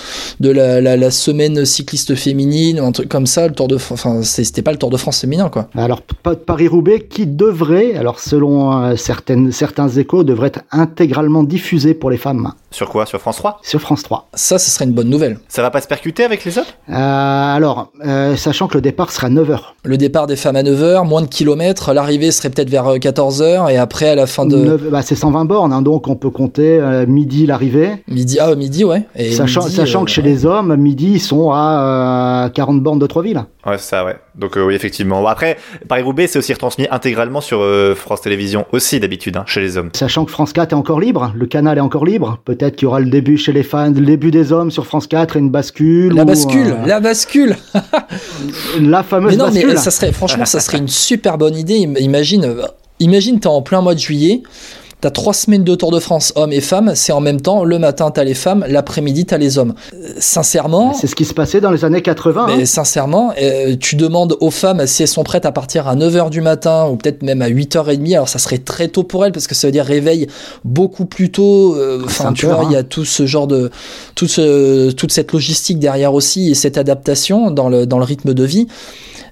[0.41, 4.63] de la, la, semaine cycliste féminine un truc comme ça, le Tour de enfin c'était
[4.63, 5.69] pas le Tour de France féminin quoi.
[5.77, 6.03] Alors
[6.47, 12.17] Paris-Roubaix qui devrait, alors selon euh, certaines, certains échos, devrait être intégralement diffusé pour les
[12.17, 12.53] femmes.
[12.71, 13.05] Sur quoi?
[13.07, 14.29] Sur France 3 Sur France 3.
[14.35, 15.39] Ça, ce serait une bonne nouvelle.
[15.49, 16.75] Ça va pas se percuter avec les autres?
[16.89, 19.59] Euh, Alors, euh, sachant que le départ sera à 9h.
[19.85, 23.77] Le départ des femmes à 9h, moins de kilomètres, l'arrivée serait peut-être vers 14h et
[23.77, 24.77] après à la fin de...
[24.91, 28.05] bah, c'est 120 bornes, hein, donc on peut compter midi l'arrivée.
[28.09, 29.05] Midi, ah midi ouais.
[29.17, 33.45] Et sachant, sachant que chez les hommes, midi, ils sont à 40 bornes de Trois-Villes.
[33.67, 34.17] Ouais, c'est ça, ouais.
[34.41, 35.27] Donc oui, effectivement.
[35.27, 37.65] après, Paris-Roubaix, c'est aussi retransmis intégralement sur
[37.97, 39.91] France Télévisions aussi d'habitude, hein, chez les hommes.
[39.95, 42.89] Sachant que France 4 est encore libre, le canal est encore libre, peut-être qu'il y
[42.89, 45.51] aura le début chez les fans, le début des hommes sur France 4 et une
[45.51, 46.15] bascule.
[46.15, 47.57] La bascule, la bascule.
[48.81, 49.71] la fameuse mais non, bascule.
[49.71, 51.77] Mais ça serait, franchement, ça serait une super bonne idée.
[51.77, 52.57] Imagine,
[52.99, 54.43] imagine, t'es en plein mois de juillet.
[55.01, 57.79] T'as trois semaines de Tour de France, hommes et femmes, c'est en même temps, le
[57.79, 59.75] matin t'as les femmes, l'après-midi t'as les hommes.
[59.95, 60.93] Euh, sincèrement...
[60.93, 62.47] C'est ce qui se passait dans les années 80.
[62.49, 62.65] Mais hein.
[62.67, 66.43] sincèrement, euh, tu demandes aux femmes si elles sont prêtes à partir à 9h du
[66.43, 69.55] matin ou peut-être même à 8h30, alors ça serait très tôt pour elles parce que
[69.55, 70.27] ça veut dire réveil
[70.65, 71.77] beaucoup plus tôt.
[71.77, 72.85] Euh, enfin, tu vois, il y a hein.
[72.89, 73.71] tout ce genre de...
[74.15, 78.35] Tout ce, toute cette logistique derrière aussi et cette adaptation dans le, dans le rythme
[78.35, 78.67] de vie.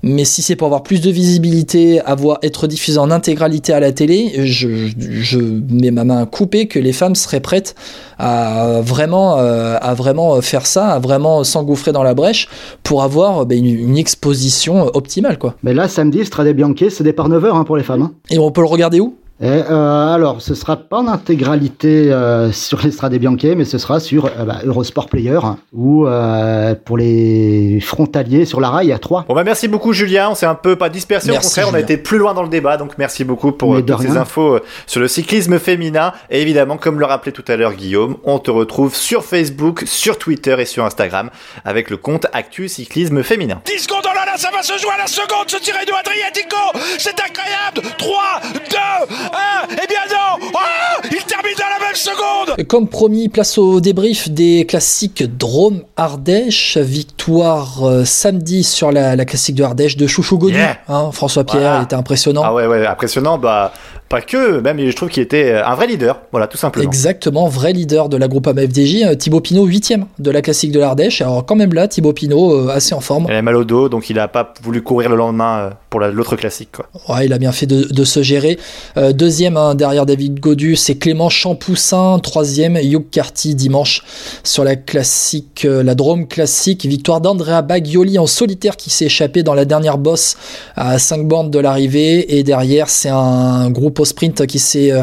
[0.03, 3.93] Mais si c'est pour avoir plus de visibilité, avoir, être diffusé en intégralité à la
[3.93, 7.75] télé, je, je mets ma main coupée que les femmes seraient prêtes
[8.19, 12.49] à vraiment, euh, à vraiment faire ça, à vraiment s'engouffrer dans la brèche
[12.83, 15.39] pour avoir ben, une, exposition optimale.
[15.39, 15.55] Quoi.
[15.63, 18.03] Mais là, samedi, Strade Bianche, c'est départ 9h hein, pour les femmes.
[18.03, 18.13] Hein.
[18.31, 19.17] Et on peut le regarder où?
[19.41, 24.01] Et, euh, alors, ce sera pas en intégralité euh, sur l'Estrade Bianche, mais ce sera
[24.01, 25.39] sur euh, bah, Eurosport Player
[25.73, 29.27] ou euh, pour les frontaliers sur la rail à 3.
[29.29, 31.81] Bon bah merci beaucoup Julien, on s'est un peu pas dispersé, au contraire on a
[31.81, 34.63] été plus loin dans le débat, donc merci beaucoup pour euh, toutes ces infos euh,
[34.87, 36.13] sur le cyclisme féminin.
[36.31, 40.19] Et évidemment, comme le rappelait tout à l'heure Guillaume, on te retrouve sur Facebook, sur
[40.19, 41.31] Twitter et sur Instagram
[41.65, 43.61] avec le compte Actu Cyclisme Féminin.
[43.67, 45.93] 10 secondes, oh là là, ça va se jouer à la seconde, ce tiré de
[45.93, 46.57] Adriatico
[46.99, 47.95] C'est incroyable.
[47.99, 53.29] 3, 2, 1, et bien non Ah Il termine dans la même seconde Comme promis,
[53.29, 56.77] place au débrief des classiques Drôme-Ardèche.
[56.79, 60.55] Victoire euh, samedi sur la, la classique de Ardèche de Chouchou Godu.
[60.55, 60.79] Yeah.
[60.89, 61.79] Hein, François Pierre, Voilà.
[61.81, 62.43] il était impressionnant.
[62.45, 63.73] Ah ouais, ouais, impressionnant, bah
[64.09, 66.87] pas que, même je trouve qu'il était euh, un vrai leader, voilà, tout simplement.
[66.87, 69.03] Exactement, vrai leader de la groupe FDJ.
[69.05, 71.21] euh, Thibaut Pinot, huitième de la classique de l'Ardèche.
[71.21, 73.27] Alors quand même là, Thibaut Pinot, euh, assez en forme.
[73.29, 76.11] Il a mal au dos, donc il a pas voulu courir le lendemain pour la-
[76.11, 76.87] l'autre classique, quoi.
[77.15, 78.59] Ouais, il a bien fait de, de se gérer.
[78.97, 82.19] Euh, deuxième, hein, derrière David Godu, c'est Clément Champoussin.
[82.23, 84.03] Troisième, Hugh Carty, dimanche,
[84.45, 86.87] sur la classique, euh, la Drôme classique.
[86.87, 90.37] Victoire d'Andrea Bagioli en solitaire qui s'est échappé dans la dernière bosse
[90.77, 92.39] à 5 bornes de l'arrivée.
[92.39, 95.03] Et derrière, c'est un groupe au sprint qui s'est euh,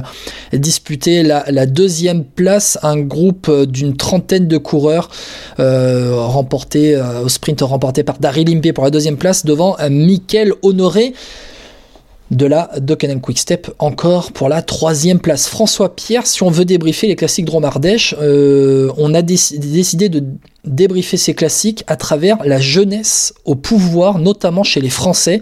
[0.54, 2.78] disputé la, deuxième place.
[2.84, 5.10] Un groupe euh, d'une trentaine de coureurs
[5.60, 11.14] euh, remporté au sprint remporté par Daryl Impey pour la deuxième place devant Mickaël Honoré
[12.32, 15.48] de la Dokken Quick Step encore pour la troisième place.
[15.48, 20.24] François Pierre, si on veut débriefer les classiques Ardèche, euh, on a déc- décidé de
[20.66, 25.42] débriefer ces classiques à travers la jeunesse au pouvoir, notamment chez les Français,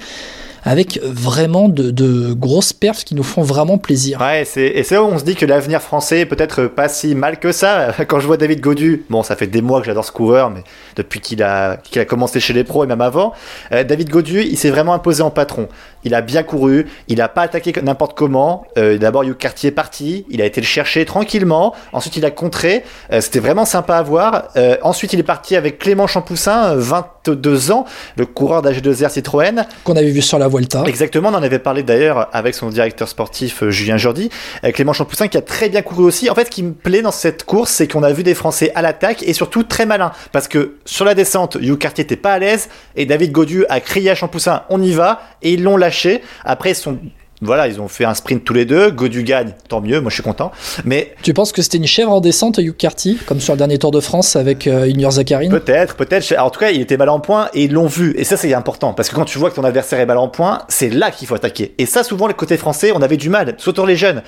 [0.64, 4.22] avec vraiment de, grosses perfs qui nous font vraiment plaisir.
[4.22, 7.16] Ouais, et c'est là où on se dit que l'avenir français est peut-être pas si
[7.16, 7.94] mal que ça.
[8.08, 10.64] Quand je vois David Godu, bon, ça fait des mois que j'adore ce coureur, mais
[10.96, 13.34] depuis qu'il a, qu'il a commencé chez les pros et même avant,
[13.72, 15.68] euh, David Godu, il s'est vraiment imposé en patron.
[16.06, 18.66] Il a bien couru, il a pas attaqué n'importe comment.
[18.78, 21.74] Euh, d'abord, Hugh Cartier est parti, il a été le chercher tranquillement.
[21.92, 22.84] Ensuite, il a contré.
[23.12, 24.50] Euh, c'était vraiment sympa à voir.
[24.56, 27.86] Euh, ensuite, il est parti avec Clément Champoussin, euh, 22 ans,
[28.18, 29.66] le coureur d'AG2R Citroën.
[29.84, 30.84] Qu'on avait vu sur la Vuelta.
[30.86, 34.30] Exactement, on en avait parlé d'ailleurs avec son directeur sportif Julien Jordi,
[34.74, 36.30] Clément Champoussin qui a très bien couru aussi.
[36.30, 38.72] En fait, ce qui me plaît dans cette course, c'est qu'on a vu des Français
[38.76, 40.12] à l'attaque et surtout très malins.
[40.32, 43.80] Parce que sur la descente, Hugh Cartier était pas à l'aise et David Godu a
[43.80, 45.93] crié à Champoussin on y va et ils l'ont lâché.
[46.46, 46.98] Après, ils sont.
[47.42, 48.90] Voilà, ils ont fait un sprint tous les deux.
[48.90, 50.54] Godu gagne, tant mieux, moi je suis content.
[50.86, 53.78] Mais Tu penses que c'était une chèvre en descente, Hugh Carty, comme sur le dernier
[53.78, 56.34] Tour de France avec euh, Ignor Zakharine Peut-être, peut-être.
[56.40, 58.14] En tout cas, il était mal en point et ils l'ont vu.
[58.18, 58.94] Et ça, c'est important.
[58.94, 61.28] Parce que quand tu vois que ton adversaire est mal en point, c'est là qu'il
[61.28, 61.76] faut attaquer.
[61.80, 64.24] Et ça, souvent, les côtés français, on avait du mal, surtout les jeunes.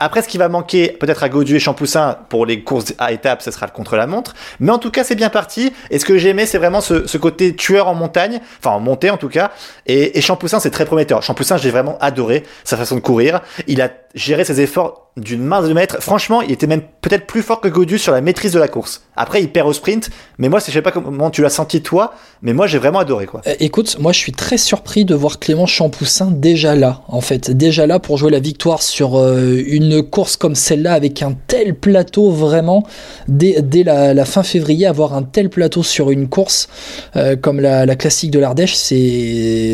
[0.00, 3.42] Après, ce qui va manquer peut-être à Godu et Champoussin pour les courses à étapes,
[3.42, 4.34] ce sera le contre-la-montre.
[4.58, 5.72] Mais en tout cas, c'est bien parti.
[5.90, 8.80] Et ce que j'ai aimé, c'est vraiment ce, ce côté tueur en montagne, enfin en
[8.80, 9.50] montée en tout cas.
[9.86, 11.22] Et, et Champoussin, c'est très prometteur.
[11.22, 13.40] Champoussin, j'ai vraiment adoré sa façon de courir.
[13.66, 15.98] Il a géré ses efforts d'une main de maître.
[16.00, 19.02] Franchement, il était même peut-être plus fort que Godu sur la maîtrise de la course.
[19.16, 20.10] Après, il perd au sprint.
[20.38, 23.26] Mais moi, je sais pas comment tu l'as senti toi, mais moi, j'ai vraiment adoré
[23.26, 23.42] quoi.
[23.46, 27.50] Euh, Écoute, moi je suis très surpris de voir Clément Champoussin déjà là, en fait,
[27.50, 31.74] déjà là pour jouer la victoire sur euh, une course comme celle-là avec un tel
[31.74, 32.84] plateau vraiment
[33.26, 36.68] dès, dès la, la fin février, avoir un tel plateau sur une course
[37.16, 38.74] euh, comme la, la classique de l'Ardèche,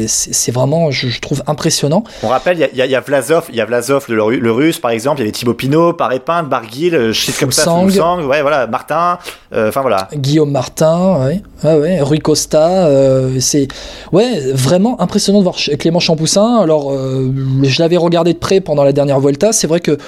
[0.07, 2.05] c'est vraiment, je, je trouve impressionnant.
[2.23, 4.37] On rappelle, il y y, a- il y a Vlasov, il y a Vlasov, le,
[4.37, 5.19] le russe par exemple.
[5.21, 7.65] Il y avait Thibaut Pinot, Paré-Pin, Barguil, euh, shit comme ça.
[7.65, 9.19] Fulsang, ouais, voilà, Martin.
[9.53, 10.09] euh, Enfin voilà.
[10.15, 13.69] Guillaume Martin, ouais, ouais, ouais, Rui Costa, euh, c'est
[14.13, 16.59] ouais vraiment impressionnant de voir Clément Champoussin.
[16.61, 17.31] Alors euh,
[17.63, 19.99] je l'avais regardé de près pendant la dernière Vuelta, c'est vrai que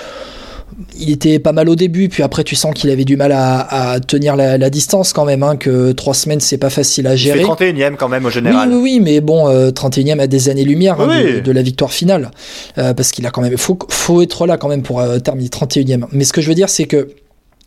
[0.99, 3.93] il était pas mal au début, puis après tu sens qu'il avait du mal à,
[3.95, 7.15] à tenir la, la distance quand même, hein, que trois semaines c'est pas facile à
[7.15, 7.43] Il fait gérer.
[7.45, 8.69] 31ème quand même au général.
[8.73, 12.31] oui, oui, mais bon, euh, 31e à des années-lumière hein, de, de la victoire finale.
[12.79, 13.57] Euh, parce qu'il a quand même.
[13.57, 16.05] faut, faut être là quand même pour euh, terminer 31e.
[16.13, 17.09] Mais ce que je veux dire, c'est que.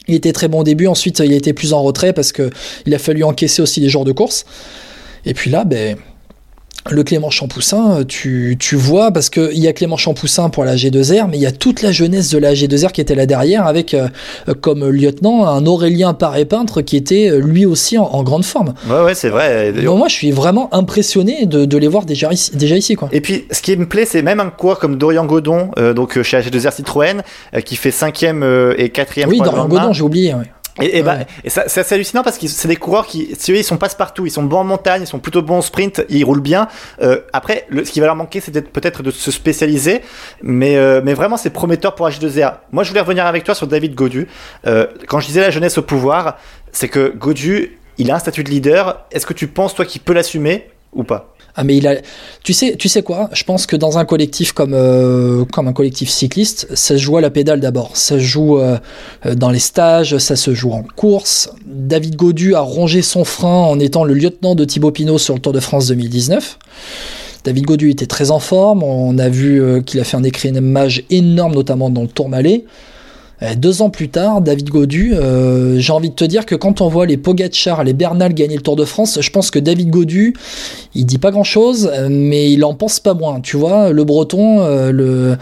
[0.08, 2.50] Il était très bon au début, ensuite il a été plus en retrait parce que
[2.88, 4.46] il a fallu encaisser aussi les jours de course.
[5.26, 5.96] Et puis là, ben,
[6.90, 11.28] le Clément Champoussin, tu, tu vois, parce qu'il y a Clément Champoussin pour la G2R,
[11.30, 13.94] mais il y a toute la jeunesse de la G2R qui était là derrière, avec
[13.94, 14.08] euh,
[14.62, 18.74] comme lieutenant un Aurélien Paré-Peintre qui était euh, lui aussi en, en grande forme.
[18.90, 19.72] Ouais, ouais, c'est vrai.
[19.84, 23.10] Moi, je suis vraiment impressionné de, de les voir déjà ici, déjà ici quoi.
[23.12, 26.18] Et puis, ce qui me plaît, c'est même un coureur comme Dorian Godon, euh, donc
[26.18, 27.22] euh, chez AG2R Citroën,
[27.54, 29.28] euh, qui fait 5ème euh, et 4ème.
[29.28, 30.34] Oui, Dorian Godon, j'ai oublié.
[30.34, 30.46] ouais.
[30.82, 31.28] Et, et bah, Ouais.
[31.44, 33.78] et ça, c'est assez hallucinant parce que c'est des coureurs qui, si voulez, ils sont
[33.78, 36.68] passe-partout, ils sont bons en montagne, ils sont plutôt bons au sprint, ils roulent bien.
[37.02, 40.02] Euh, après, le, ce qui va leur manquer, c'est peut-être- de se spécialiser,
[40.42, 42.56] mais, euh, mais vraiment, c'est prometteur pour H2R.
[42.72, 44.28] Moi, je voulais revenir avec toi sur David Godu.
[44.68, 46.38] Euh, quand je disais la jeunesse au pouvoir,
[46.72, 49.06] c'est que Godu, il a un statut de leader.
[49.12, 51.34] Est-ce que tu penses, toi, qu'il peut l'assumer ou pas?
[51.56, 51.96] Ah mais il a,
[52.44, 53.30] tu sais, tu sais quoi?
[53.34, 57.22] Je pense que dans un collectif comme euh, un collectif cycliste, ça se joue à
[57.22, 57.96] la pédale d'abord.
[57.96, 58.78] Ça se joue euh,
[59.36, 61.52] dans les stages, ça se joue en course.
[61.66, 65.40] David Godu a rongé son frein en étant le lieutenant de Thibaut Pinot sur le
[65.40, 66.58] Tour de France 2019.
[67.44, 68.84] David Godu était très en forme.
[68.84, 72.66] On a vu euh, qu'il a fait un écrémage énorme, notamment dans le Tour Malais.
[73.44, 76.80] Euh, deux ans plus tard, David Godu, euh, j'ai envie de te dire que quand
[76.82, 79.90] on voit les Pogacar, les Bernal gagner le Tour de France, je pense que David
[79.90, 80.36] Godu,
[80.94, 83.40] il dit pas grand chose, mais il en pense pas moins.
[83.40, 85.38] Tu vois, le Breton, euh, le,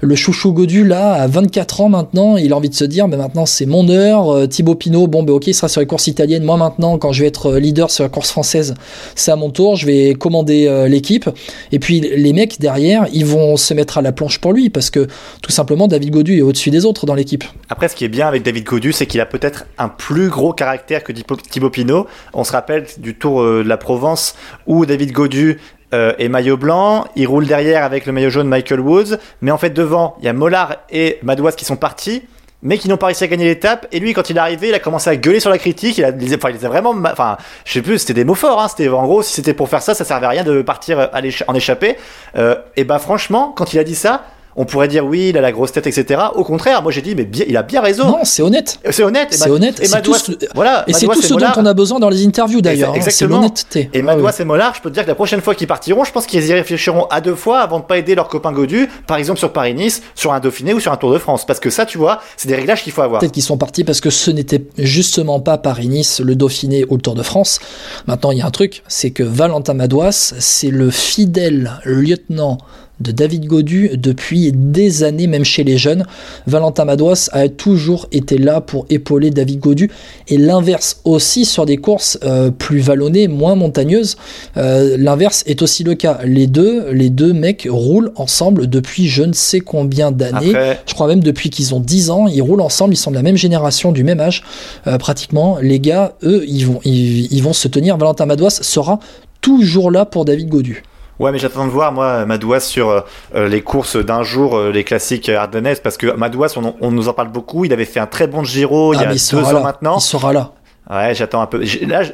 [0.00, 3.16] le chouchou Godu, là, à 24 ans maintenant, il a envie de se dire, mais
[3.16, 4.48] maintenant c'est mon heure.
[4.48, 6.44] Thibaut Pinot, bon, ben ok, il sera sur les courses italiennes.
[6.44, 8.74] Moi maintenant, quand je vais être leader sur la course française,
[9.14, 11.28] c'est à mon tour, je vais commander l'équipe.
[11.72, 14.88] Et puis les mecs derrière, ils vont se mettre à la planche pour lui, parce
[14.88, 15.08] que
[15.42, 17.33] tout simplement, David Godu est au-dessus des autres dans l'équipe.
[17.68, 20.52] Après, ce qui est bien avec David Godu, c'est qu'il a peut-être un plus gros
[20.52, 22.06] caractère que Thibaut Pinot.
[22.32, 25.58] On se rappelle du Tour euh, de la Provence où David Godu
[25.92, 29.58] euh, est maillot blanc, il roule derrière avec le maillot jaune Michael Woods, mais en
[29.58, 32.22] fait devant, il y a Mollard et Madouas qui sont partis
[32.64, 33.86] mais qui n'ont pas réussi à gagner l'étape.
[33.92, 35.98] Et lui, quand il est arrivé, il a commencé à gueuler sur la critique.
[35.98, 38.60] Il a, vraiment, enfin, je sais plus, c'était des mots forts.
[38.60, 38.68] Hein.
[38.88, 41.10] En gros, si c'était pour faire ça, ça servait à rien de partir
[41.46, 41.96] en échappée.
[42.36, 44.24] Euh, et ben, franchement, quand il a dit ça,
[44.56, 46.20] on pourrait dire oui, il a la grosse tête, etc.
[46.34, 48.06] Au contraire, moi j'ai dit, mais bien, il a bien raison.
[48.06, 48.78] Non, c'est honnête.
[48.90, 49.28] C'est honnête.
[49.30, 49.80] C'est honnête.
[49.82, 52.60] Et tout ce, voilà, et c'est tout ce dont on a besoin dans les interviews
[52.60, 52.90] d'ailleurs.
[52.90, 53.36] Hein, exactement.
[53.36, 53.90] l'honnêteté.
[53.92, 56.12] Et Madouas et Mollard, je peux te dire que la prochaine fois qu'ils partiront, je
[56.12, 59.16] pense qu'ils y réfléchiront à deux fois avant de pas aider leur copain Godu, par
[59.16, 61.44] exemple sur Paris-Nice, sur un Dauphiné ou sur un Tour de France.
[61.46, 63.20] Parce que ça, tu vois, c'est des réglages qu'il faut avoir.
[63.20, 67.02] Peut-être qu'ils sont partis parce que ce n'était justement pas Paris-Nice, le Dauphiné ou le
[67.02, 67.60] Tour de France.
[68.06, 72.58] Maintenant, il y a un truc, c'est que Valentin Madouas, c'est le fidèle lieutenant
[73.00, 76.04] de David Godu depuis des années, même chez les jeunes.
[76.46, 79.90] Valentin Madouas a toujours été là pour épauler David Godu
[80.28, 84.16] et l'inverse aussi sur des courses euh, plus vallonnées, moins montagneuses.
[84.56, 86.20] Euh, l'inverse est aussi le cas.
[86.24, 90.52] Les deux, les deux mecs roulent ensemble depuis je ne sais combien d'années.
[90.86, 93.22] Je crois même depuis qu'ils ont 10 ans, ils roulent ensemble, ils sont de la
[93.22, 94.44] même génération, du même âge
[94.86, 95.58] euh, pratiquement.
[95.60, 97.96] Les gars, eux, ils vont, ils vont se tenir.
[97.96, 99.00] Valentin Madouas sera
[99.40, 100.82] toujours là pour David Godu.
[101.20, 103.00] Ouais, mais j'attends de voir, moi, Madouas sur euh,
[103.34, 107.12] euh, les courses d'un jour, euh, les classiques ardennaises, parce que Madouas, on, nous en
[107.12, 107.64] parle beaucoup.
[107.64, 109.98] Il avait fait un très bon Giro il y ah, a deux ans maintenant.
[109.98, 110.50] Il sera là.
[110.90, 111.64] Ouais, j'attends un peu.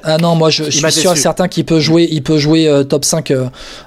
[0.05, 3.33] ah non, moi je, suis sûr certain qu'il peut jouer, il peut jouer top 5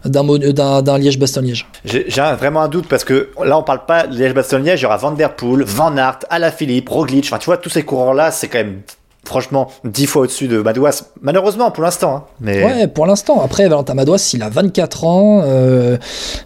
[0.04, 1.68] d'un Liège-Bastogne-Liège.
[1.86, 2.04] J'ai
[2.38, 5.38] vraiment un doute parce que là on parle pas Liège-Bastogne-Liège, il y aura Van Der
[5.38, 8.82] Poel, Van Aert, Alaphilippe, Roglic, enfin tu vois tous ces coureurs là, c'est quand même
[9.26, 12.28] franchement, dix fois au-dessus de Madouas, malheureusement pour l'instant.
[12.44, 12.46] Hein.
[12.46, 13.42] Ouais, pour l'instant.
[13.42, 15.42] Après, Valentin Madouas, il a 24 ans.
[15.44, 15.98] Euh,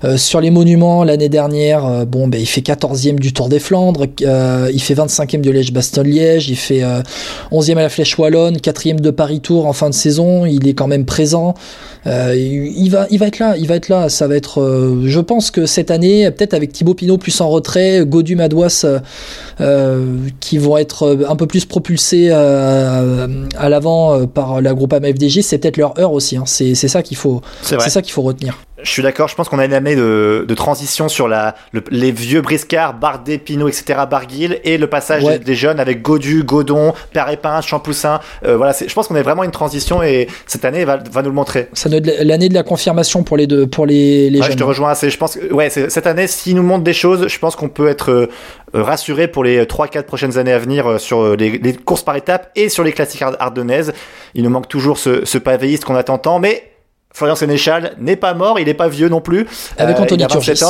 [0.04, 3.60] euh, sur les monuments, l'année dernière, euh, bon, ben, il fait 14e du Tour des
[3.60, 6.84] Flandres, il fait 25e de Liège-Bastogne-Liège, il fait
[7.52, 10.88] 11e à la Flèche Wallonne, 4e de Paris-Tour en fin de saison, il est quand
[10.88, 11.56] même présent.
[12.08, 14.10] Il, va, il va être là, il va être là.
[14.10, 18.06] Ça va être, je pense que cette année, peut-être avec Thibaut Pinot plus en retrait,
[18.06, 18.86] Godu Madouas,
[20.40, 25.42] qui vont être un peu plus propulsés euh, à l'avant euh, par la groupe AMFDJ,
[25.42, 26.38] c'est peut-être leur heure aussi.
[26.38, 26.44] Hein.
[26.46, 28.60] C'est ça qu'il faut, c'est ça qu'il faut retenir.
[28.84, 31.56] Je suis d'accord, je pense qu'on a une année de, de transition sur la,
[31.90, 36.94] les vieux briscards, Bardet, Pinot, etc., Barguil, et le passage des, jeunes avec Godu, Godon,
[37.12, 37.28] Père
[37.64, 38.20] Champoussin.
[38.46, 41.30] Euh, voilà, je pense qu'on est vraiment une transition et cette année va, va nous
[41.30, 41.70] le montrer.
[41.74, 44.52] Ça doit être l'année de la confirmation pour les deux, pour les, les jeunes.
[44.52, 45.10] Je te rejoins assez.
[45.10, 47.88] Je pense que, ouais, cette année, s'ils nous montrent des choses, je pense qu'on peut
[47.88, 48.30] être euh,
[48.76, 52.52] rassuré pour les 3-4 prochaines années à venir euh, sur les, les, courses par étapes
[52.56, 53.92] et sur les classiques ardennaises.
[54.36, 56.64] Il nous manque toujours ce, ce pavéiste qu'on attend tant, mais
[57.14, 59.48] Florian Sénéchal n'est pas mort, il n'est pas vieux non plus.
[59.78, 60.64] Avec euh, Anthony Turgis.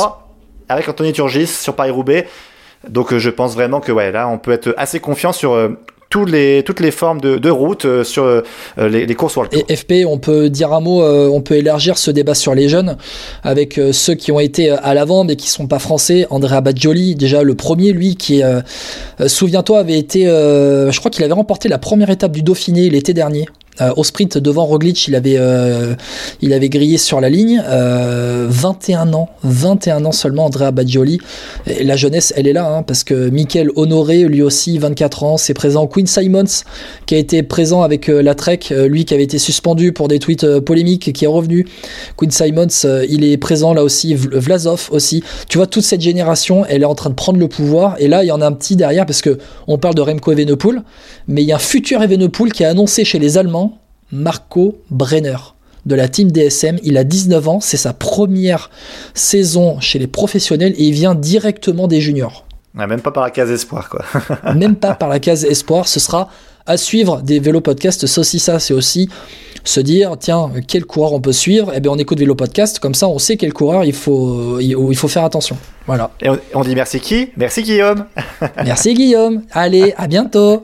[0.68, 2.26] avec Anthony Turgis sur Paris-Roubaix.
[2.88, 5.70] Donc euh, je pense vraiment que ouais, là, on peut être assez confiant sur euh,
[6.08, 8.42] toutes les, toutes les formes de, de route sur
[8.78, 9.62] les, courses World Tour.
[9.68, 12.96] Et FP, on peut dire un mot, on peut élargir ce débat sur les jeunes
[13.42, 16.26] avec ceux qui ont été à l'avant mais qui sont pas français.
[16.30, 18.42] Andrea Baggioli, déjà le premier, lui, qui,
[19.26, 23.44] souviens-toi, avait été, je crois qu'il avait remporté la première étape du Dauphiné l'été dernier.
[23.80, 25.94] Euh, au sprint devant Roglic, il avait, euh,
[26.40, 27.58] il avait grillé sur la ligne.
[27.58, 31.18] 21 euh, ans, 21 ans seulement, Andrea Baggioli.
[31.66, 35.36] Et la jeunesse, elle est là, hein, parce que Michael Honoré, lui aussi, 24 ans,
[35.36, 35.86] c'est présent.
[35.86, 36.64] Quinn Simons,
[37.06, 40.60] qui a été présent avec la Trek, lui qui avait été suspendu pour des tweets
[40.60, 41.66] polémiques, qui est revenu.
[42.16, 42.66] Quinn Simons,
[43.08, 44.14] il est présent là aussi.
[44.14, 45.22] Vlasov aussi.
[45.48, 47.96] Tu vois, toute cette génération, elle est en train de prendre le pouvoir.
[47.98, 50.32] Et là, il y en a un petit derrière, parce que on parle de Remco
[50.32, 50.82] Evenepoel,
[51.26, 53.67] mais il y a un futur Evenepoel qui a annoncé chez les Allemands
[54.12, 55.36] Marco Brenner
[55.86, 56.78] de la team DSM.
[56.82, 58.70] Il a 19 ans, c'est sa première
[59.14, 62.44] saison chez les professionnels et il vient directement des juniors.
[62.74, 64.04] même pas par la case espoir, quoi.
[64.54, 66.30] même pas par la case espoir, ce sera
[66.66, 68.22] à suivre des vélos podcasts, ça,
[68.60, 69.08] c'est aussi
[69.64, 71.72] se dire tiens quel coureur on peut suivre?
[71.74, 74.96] Eh bien on écoute vélo podcast comme ça on sait quel coureur il faut il
[74.96, 75.56] faut faire attention
[75.88, 76.10] voilà.
[76.20, 77.30] Et on, dit merci qui?
[77.38, 78.04] Merci Guillaume.
[78.64, 79.42] Merci Guillaume.
[79.52, 80.62] Allez à bientôt.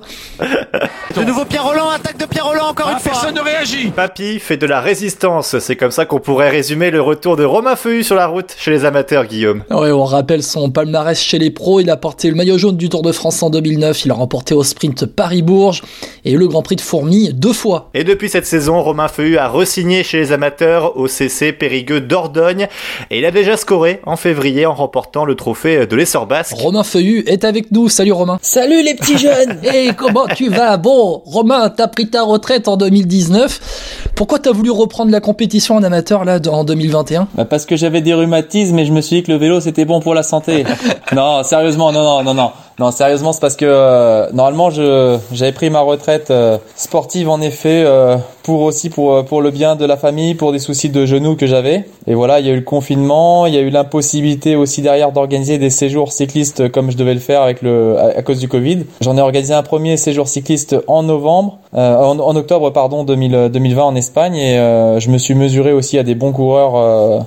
[1.16, 3.12] De nouveau Pierre Roland attaque de Pierre Roland encore ah, une fois.
[3.12, 3.89] personne ne réagit.
[3.89, 5.59] Papy fait de la résistance.
[5.61, 8.70] C'est comme ça qu'on pourrait résumer le retour de Romain Feuillu sur la route chez
[8.70, 9.62] les amateurs Guillaume.
[9.70, 11.81] Ouais, on rappelle son palmarès chez les pros.
[11.81, 14.53] Il a porté le maillot jaune du Tour de France en 2009 il a remporté
[14.53, 15.83] au sprint Paris-Bourges
[16.27, 17.89] et le Grand Prix de Fourmi deux fois.
[17.95, 22.68] Et depuis cette saison Romain Feuillu a re-signé chez les amateurs au CC Périgueux d'Ordogne.
[23.11, 26.57] Et il a déjà scoré en février en remportant le trophée de l'essor basque.
[26.57, 27.89] Romain Feuillu est avec nous.
[27.89, 28.41] Salut Romain.
[28.43, 29.61] Salut les petits jeunes.
[29.73, 30.77] Et comment tu vas?
[30.77, 34.11] Bon, Romain, t'as pris ta retraite en 2019.
[34.17, 38.01] Pourquoi t'as voulu reprendre la compétition en amateur là en 2021 bah Parce que j'avais
[38.01, 40.65] des rhumatismes et je me suis dit que le vélo c'était bon pour la santé.
[41.15, 42.51] non, sérieusement, non, non, non, non.
[42.81, 47.41] Non, sérieusement, c'est parce que euh, normalement, je j'avais pris ma retraite euh, sportive en
[47.41, 51.07] effet euh, pour aussi pour pour le bien de la famille, pour des soucis de
[51.07, 51.85] genoux que j'avais.
[52.09, 55.12] Et voilà, il y a eu le confinement, il y a eu l'impossibilité aussi derrière
[55.12, 58.87] d'organiser des séjours cyclistes comme je devais le faire avec le à, cause du Covid.
[59.01, 63.83] J'en ai organisé un premier séjour cycliste en novembre, en, en, octobre pardon 2000, 2020
[63.85, 67.27] en Espagne et je me suis mesuré aussi à des bons coureurs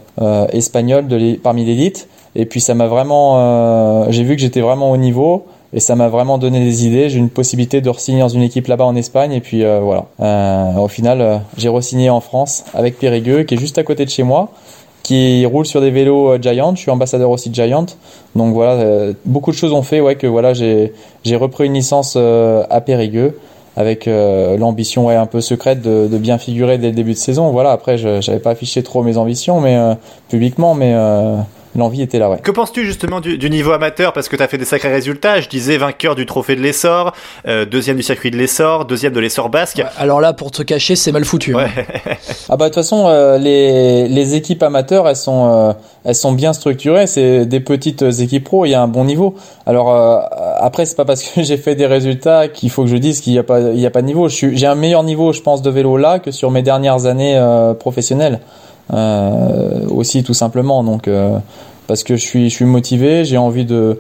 [0.52, 2.10] espagnols de parmi l'élite.
[2.36, 5.96] Et puis ça m'a vraiment, euh, j'ai vu que j'étais vraiment au niveau et ça
[5.96, 7.10] m'a vraiment donné des idées.
[7.10, 10.06] J'ai une possibilité de re-signer dans une équipe là-bas en Espagne et puis euh, voilà.
[10.22, 14.10] Euh, au final, j'ai re-signé en France avec Périgueux qui est juste à côté de
[14.10, 14.50] chez moi,
[15.04, 16.76] qui roule sur des vélos Giant.
[16.76, 17.88] Je suis ambassadeur aussi Giant,
[18.36, 20.92] donc voilà, beaucoup de choses ont fait ouais que voilà j'ai
[21.36, 23.40] repris une licence à Périgueux
[23.76, 27.52] avec l'ambition ouais, un peu secrète de, de, bien figurer dès le début de saison.
[27.52, 29.78] Voilà, après je n'avais pas affiché trop mes ambitions mais
[30.30, 30.94] publiquement mais
[31.78, 32.40] l'envie était là, ouais.
[32.40, 34.14] Que penses-tu justement du, niveau amateur?
[34.14, 35.40] Parce que tu as fait des sacrés résultats.
[35.40, 37.14] Je disais vainqueur du trophée de l'essor,
[37.48, 39.82] euh, deuxième du circuit de l'essor, deuxième de l'essor basque.
[39.98, 41.56] alors là, pour te cacher, c'est mal foutu.
[41.56, 41.68] Hein.
[42.50, 45.74] ah bah de toute façon, euh, les, les équipes amateurs, elles sont, euh,
[46.04, 47.08] elles sont bien structurées.
[47.08, 48.66] C'est des petites équipes pro.
[48.66, 49.36] Il y a un bon niveau.
[49.66, 49.90] Alors
[50.60, 53.34] après, c'est pas parce que j'ai fait des résultats qu'il faut que je dise qu'il
[53.34, 54.28] n'y a pas, il y a pas de niveau.
[54.30, 57.40] J'ai un meilleur niveau, je pense, de vélo là que sur mes dernières années
[57.80, 58.40] professionnelles.
[58.90, 61.10] Aussi tout simplement donc
[61.88, 64.00] parce que je suis, je suis motivé, j'ai envie de,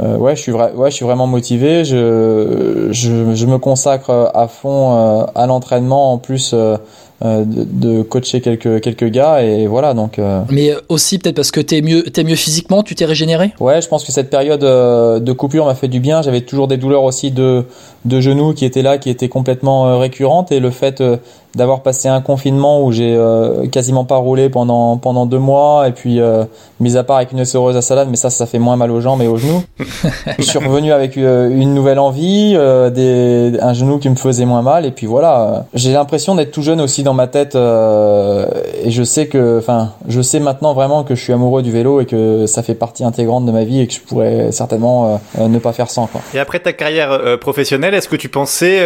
[0.00, 1.84] euh, ouais, je suis ouais, je suis vraiment motivé.
[1.84, 6.76] Je, je, je me consacre à fond euh, à l'entraînement en plus euh,
[7.22, 10.20] euh, de, de, coacher quelques quelques gars et voilà donc.
[10.50, 13.52] Mais aussi peut-être parce que t'es mieux t'es mieux physiquement, tu t'es régénéré?
[13.60, 16.22] Ouais, je pense que cette période de coupure m'a fait du bien.
[16.22, 17.64] J'avais toujours des douleurs aussi de
[18.04, 20.52] de genoux qui étaient là, qui étaient complètement récurrentes.
[20.52, 21.02] Et le fait
[21.54, 25.92] d'avoir passé un confinement où j'ai euh, quasiment pas roulé pendant pendant deux mois et
[25.92, 26.44] puis euh,
[26.78, 29.00] mis à part avec une essoreuse à salade mais ça ça fait moins mal aux
[29.00, 29.62] jambes et aux genoux
[30.38, 32.52] je suis revenu avec euh, une nouvelle envie
[32.94, 34.86] des un genou qui me faisait moins mal.
[34.86, 39.26] Et puis voilà j'ai l'impression d'être tout jeune aussi dans ma tête et je sais
[39.26, 42.62] que enfin je sais maintenant vraiment que je suis amoureux du vélo et que ça
[42.62, 46.06] fait partie intégrante de ma vie et que je pourrais certainement ne pas faire sans
[46.06, 46.20] quoi.
[46.34, 48.78] Et après ta carrière professionnelle est-ce que tu pensais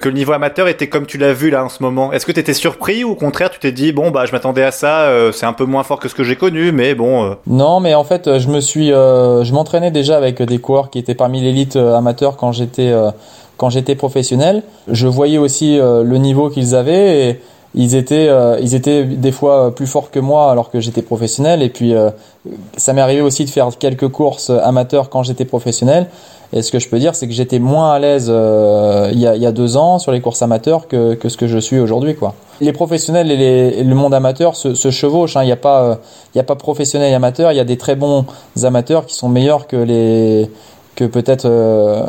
[0.00, 2.12] que le niveau amateur était comme tu l'as vu là en ce moment?
[2.12, 4.62] Est-ce que tu étais surpris ou au contraire tu t'es dit bon bah je m'attendais
[4.62, 7.24] à ça, euh, c'est un peu moins fort que ce que j'ai connu, mais bon.
[7.24, 7.34] Euh.
[7.46, 10.98] Non, mais en fait euh, je me suis, je m'entraînais déjà avec des coureurs qui
[10.98, 12.92] étaient parmi l'élite amateur quand j'étais
[13.56, 14.62] quand j'étais professionnel.
[14.88, 17.40] Je voyais aussi le niveau qu'ils avaient et
[17.76, 18.30] ils étaient
[18.62, 21.94] ils étaient des fois plus forts que moi alors que j'étais professionnel et puis
[22.76, 26.08] ça m'est arrivé aussi de faire quelques courses amateurs quand j'étais professionnel
[26.52, 29.26] et ce que je peux dire, c'est que j'étais moins à l'aise euh, il, y
[29.26, 32.34] a, deux ans sur les courses amateurs que, que ce que je suis aujourd'hui, quoi.
[32.60, 35.36] Les professionnels et, le monde amateur se, se chevauchent.
[35.36, 35.42] Hein.
[35.42, 35.94] Il n'y a pas, euh,
[36.34, 37.52] il y a pas professionnel et amateur.
[37.52, 38.26] Il y a des très bons
[38.62, 40.48] amateurs qui sont meilleurs que les
[40.96, 42.02] que peut-être euh,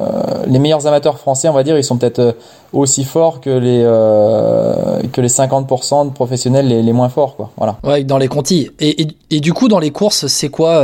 [0.48, 2.32] les meilleurs amateurs français, on va dire, ils sont peut-être euh,
[2.74, 7.52] aussi forts que les euh, que les 50% de professionnels les, les, moins forts, quoi.
[7.58, 7.78] Voilà.
[7.84, 8.70] Ouais, dans les contis.
[8.80, 10.84] Et, et, et du coup, dans les courses, c'est quoi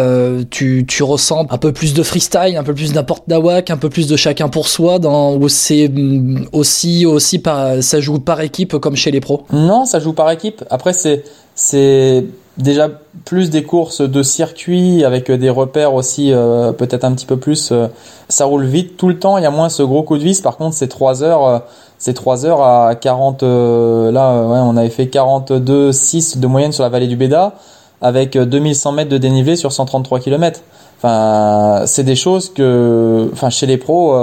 [0.51, 3.89] Tu tu ressens un peu plus de freestyle, un peu plus n'importe nawak, un peu
[3.89, 8.41] plus de chacun pour soi, dans ou c'est mm, aussi aussi par ça joue par
[8.41, 9.43] équipe comme chez les pros?
[9.51, 10.64] Non, ça joue par équipe.
[10.70, 11.24] Après, c'est
[11.56, 12.26] c'est
[12.58, 12.89] déjà
[13.26, 17.72] plus des courses de circuit avec des repères aussi euh, peut-être un petit peu plus
[17.72, 17.88] euh,
[18.30, 19.38] ça roule vite tout le temps.
[19.38, 20.41] Il y a moins ce gros coup de vis.
[20.41, 21.60] Par contre c'est 3 heures euh,
[21.97, 26.84] c'est 3 heures à 40 là ouais, on avait fait 42 6 de moyenne sur
[26.84, 27.54] la vallée du Béda
[28.01, 30.60] avec 2100 mètres de dénivelé sur 133 km
[30.97, 34.14] enfin c'est des choses que enfin chez les pros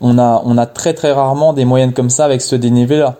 [0.00, 3.14] on a on a très très rarement des moyennes comme ça avec ce dénivelé là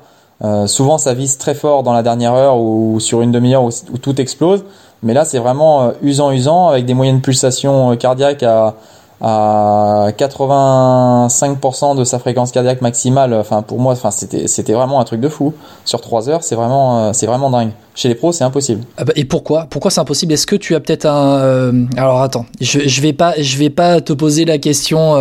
[0.44, 3.98] euh, souvent, ça vise très fort dans la dernière heure ou sur une demi-heure où,
[3.98, 4.64] tout explose.
[5.02, 8.74] Mais là, c'est vraiment euh, usant, usant, avec des moyennes pulsations euh, cardiaques à,
[9.20, 13.32] à 85% de sa fréquence cardiaque maximale.
[13.32, 15.54] Enfin, pour moi, enfin, c'était, c'était vraiment un truc de fou.
[15.84, 17.70] Sur 3 heures, c'est vraiment, euh, c'est vraiment dingue.
[17.94, 18.84] Chez les pros, c'est impossible.
[18.98, 19.68] Ah bah, et pourquoi?
[19.70, 20.34] Pourquoi c'est impossible?
[20.34, 23.70] Est-ce que tu as peut-être un euh, Alors attends, je, je vais pas, je vais
[23.70, 25.16] pas te poser la question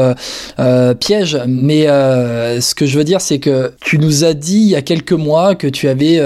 [0.59, 4.69] euh, piège, mais ce que je veux dire, c'est que tu nous as dit il
[4.69, 6.21] y a quelques mois que tu avais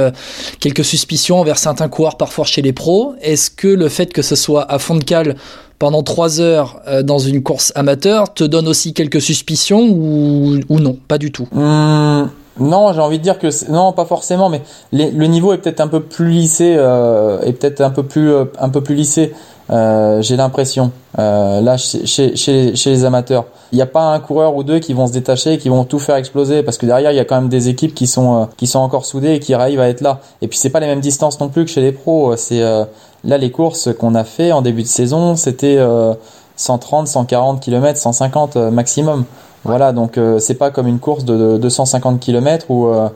[0.59, 3.13] quelques suspicions envers certains coureurs parfois chez les pros.
[3.21, 5.35] Est-ce que le fait que ce soit à fond de cale
[5.79, 10.79] pendant trois heures euh, dans une course amateur te donne aussi quelques suspicions ou, ou
[10.79, 11.47] non Pas du tout?
[11.55, 14.61] Hum, non, j'ai envie de dire que non, pas forcément, mais
[14.91, 18.29] les- le niveau est peut-être un peu plus lissé, euh, est peut-être un peu plus
[18.33, 19.33] euh, un peu plus lissé.
[19.71, 24.19] euh, j'ai l'impression euh, là chez, chez, chez, les amateurs, il n'y a pas un
[24.19, 26.85] coureur ou deux qui vont se détacher, et qui vont tout faire exploser, parce que
[26.87, 29.35] derrière il y a quand même des équipes qui sont euh, qui sont encore soudées
[29.35, 30.19] et qui arrivent à être là.
[30.41, 32.35] Et puis c'est pas les mêmes distances non plus que chez les pros.
[32.35, 32.83] C'est euh,
[33.23, 36.13] là les courses qu'on a fait en début de saison, c'était euh,
[36.55, 39.25] 130, 140 km, 150 euh, maximum.
[39.63, 43.09] Voilà, donc euh, c'est pas comme une course de, de 250 km où, euh,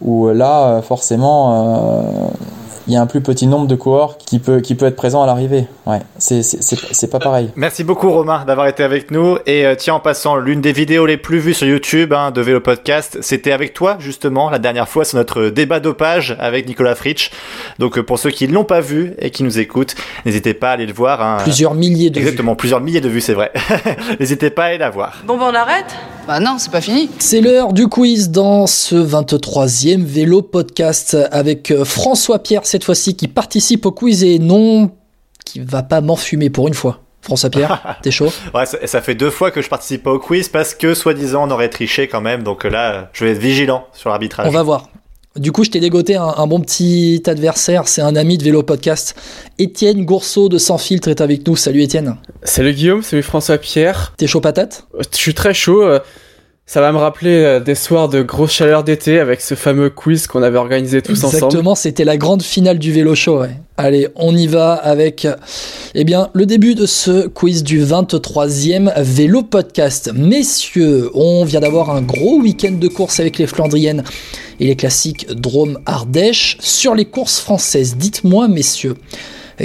[0.00, 2.28] où là, euh, forcément, euh,
[2.86, 5.22] il y a un plus petit nombre de coureurs qui peut, qui peut être présent
[5.22, 5.66] à l'arrivée.
[5.86, 7.50] Ouais, c'est, c'est, c'est, c'est pas pareil.
[7.56, 11.06] Merci beaucoup Romain d'avoir été avec nous et euh, tiens en passant l'une des vidéos
[11.06, 14.88] les plus vues sur YouTube hein, de Vélo Podcast c'était avec toi justement la dernière
[14.88, 17.30] fois sur notre débat dopage avec Nicolas Fritsch
[17.78, 20.70] donc euh, pour ceux qui ne l'ont pas vu et qui nous écoutent n'hésitez pas
[20.70, 21.38] à aller le voir hein.
[21.42, 22.26] Plusieurs milliers de vues.
[22.26, 23.52] exactement plusieurs milliers de vues c'est vrai
[24.20, 25.86] n'hésitez pas à aller la voir Bon, ben on arrête
[26.26, 27.10] Bah non, c'est pas fini.
[27.18, 33.16] C'est l'heure du quiz dans ce 23e vélo podcast avec euh, François Pierre cette fois-ci
[33.16, 34.92] qui participe au quiz et non
[35.44, 37.00] qui va pas m'enfumer pour une fois.
[37.20, 38.32] François Pierre, t'es chaud?
[38.54, 41.48] Ouais ça, ça fait deux fois que je participe pas au quiz parce que soi-disant
[41.48, 44.46] on aurait triché quand même donc euh, là euh, je vais être vigilant sur l'arbitrage
[44.46, 44.88] On va voir.
[45.36, 48.64] Du coup, je t'ai dégoté un, un bon petit adversaire, c'est un ami de vélo
[48.64, 49.14] podcast.
[49.58, 51.54] Étienne Gourceau de Sans Filtre est avec nous.
[51.54, 52.16] Salut Étienne.
[52.42, 54.12] Salut Guillaume, salut François Pierre.
[54.16, 54.86] T'es chaud patate?
[54.98, 55.84] Je suis très chaud.
[56.70, 59.90] Euh, Ça va me rappeler euh, des soirs de grosse chaleur d'été avec ce fameux
[59.90, 61.34] quiz qu'on avait organisé tous ensemble.
[61.34, 63.40] Exactement, c'était la grande finale du vélo show.
[63.40, 63.50] ouais.
[63.76, 65.26] Allez, on y va avec
[65.94, 70.12] eh bien, le début de ce quiz du 23e vélo podcast.
[70.14, 74.04] Messieurs, on vient d'avoir un gros week-end de course avec les Flandriennes
[74.60, 76.58] et les classiques Drôme Ardèche.
[76.60, 78.96] Sur les courses françaises, dites-moi, messieurs,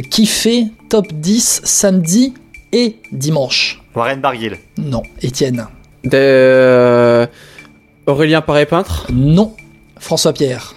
[0.10, 2.34] qui fait top 10 samedi
[2.72, 3.84] et dimanche?
[3.95, 5.68] Warren Barguil Non, Étienne.
[6.14, 7.26] Euh,
[8.08, 9.53] Aurélien Paré-Peintre Non,
[9.97, 10.76] François Pierre.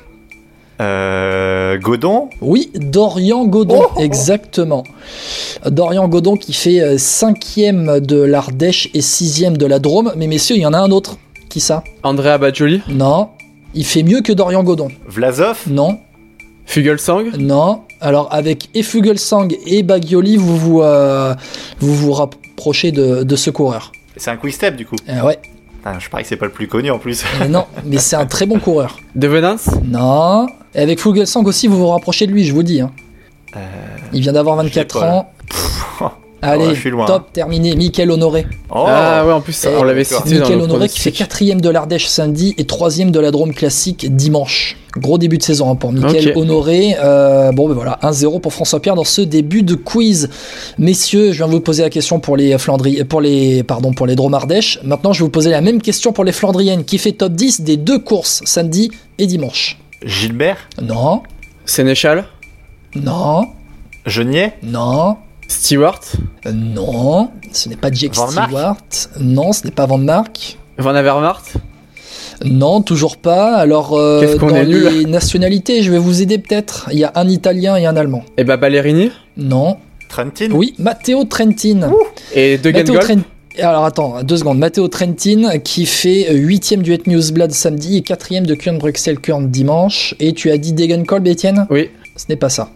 [0.81, 4.85] euh, Godon Oui, Dorian Godon, exactement.
[5.67, 10.13] Dorian Godon qui fait euh, cinquième de l'Ardèche et sixième de la Drôme.
[10.17, 11.19] Mais messieurs, il y en a un autre.
[11.51, 11.83] Qui ça?
[12.03, 13.29] Andrea Bajoli Non.
[13.75, 14.89] Il fait mieux que Dorian Godon.
[15.07, 15.99] Vlasov Non.
[16.67, 17.83] Fugelsang Non.
[18.01, 21.35] Alors avec et Fugelsang et Bagioli, vous vous, euh,
[21.81, 23.93] vous, vous rapprochez de, de ce coureur.
[24.19, 25.39] C'est un quick step du coup Euh, ouais.
[25.79, 28.17] Putain, je parie que c'est pas le plus connu en plus Euh, non, mais c'est
[28.17, 28.99] un très bon coureur.
[29.15, 30.47] De Venance Non.
[30.75, 32.81] Et avec Fugelsang aussi, vous vous rapprochez de lui, je vous le dis.
[32.81, 32.91] hein.
[34.13, 35.17] Il vient d'avoir 24 Euh, pas, là.
[35.17, 35.33] ans.
[36.41, 37.05] Allez, Ouais, je suis loin.
[37.07, 37.75] top, terminé.
[37.75, 38.47] Mickaël Honoré.
[38.71, 41.69] Oh Ah ouais, en plus, on l'avait cité dans le Honoré qui fait quatrième de
[41.69, 44.77] l'Ardèche samedi et troisième de la Drôme classique dimanche.
[44.99, 46.33] Gros début de saison hein, pour Mickaël.
[46.37, 46.97] Honoré.
[47.01, 50.29] Euh, bon ben voilà, 1-0 pour François Pierre dans ce début de quiz.
[50.79, 53.03] Messieurs, je viens vous poser la question pour les Flandri...
[53.05, 54.79] pour les pardon pour les Drômes Ardèche.
[54.85, 57.63] Maintenant, je vais vous poser la même question pour les Flandriennes qui fait top 10
[57.63, 59.79] des deux courses samedi et dimanche.
[60.05, 61.23] Gilbert Non,
[61.65, 62.25] Sénéchal
[62.95, 63.47] non,
[64.07, 65.17] Genier non.
[65.47, 66.01] Stewart
[66.47, 68.77] Euh, Non, ce n'est pas Jake Van Mark Stewart.
[69.21, 70.59] Non, ce n'est pas Van Mark.
[70.79, 71.33] Van Avermaet
[72.45, 73.57] Non, toujours pas.
[73.57, 76.89] Alors, euh, dans est les nationalités, je vais vous aider peut-être.
[76.93, 78.25] Il y a un Italien et un Allemand.
[78.37, 79.77] Et bah Ballerini Non.
[80.09, 81.93] Trentin Oui, Matteo Trentin.
[82.35, 82.99] Et De Matteo
[83.61, 84.59] Alors attends, deux secondes.
[84.59, 89.51] Matteo Trentin qui fait 8ème du Het Newsblad samedi et 4ème de Kurn Bruxelles Kurn
[89.51, 90.15] dimanche.
[90.19, 91.91] Et tu as dit Degenkolb, Étienne Oui.
[92.17, 92.71] Ce n'est pas ça.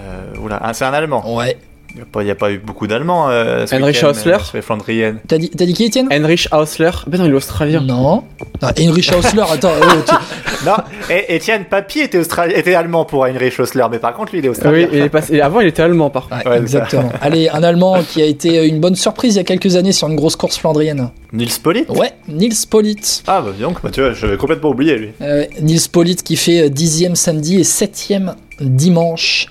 [0.00, 1.36] Euh, oula, ah, c'est un Allemand.
[1.36, 1.56] Ouais.
[1.90, 3.30] Il n'y a, pas- il y a pas eu beaucoup d'Allemands.
[3.30, 5.18] Euh, Heinrich Hausler euh, les Flandriennes.
[5.26, 6.06] T'as dit, t'as dit qui, Étienne?
[6.12, 7.80] Heinrich Hausler Ben non, il est australien.
[7.80, 8.24] Non.
[8.60, 9.72] Ah, Heinrich Hausler, attends.
[9.80, 10.74] oh, tu- Non,
[11.10, 14.44] et Étienne Papy était, Australi- était allemand pour Heinrich Hausler, mais par contre, lui, il
[14.44, 14.86] est Ah australien.
[14.92, 15.34] oui, il est passé...
[15.36, 16.44] et avant, il était allemand, par contre.
[16.44, 17.10] Ouais, Ouais, exactement.
[17.22, 20.08] Allez, un Allemand qui a été une bonne surprise il y a quelques années sur
[20.08, 21.08] une grosse course flandrienne.
[21.32, 23.22] Nils Polit Ouais, Nils Polit.
[23.26, 25.08] Ah, bah dis donc, bah, tu vois, j'avais complètement oublié, lui.
[25.22, 29.46] Euh, Nils Polit qui fait 10e samedi et 7e dimanche.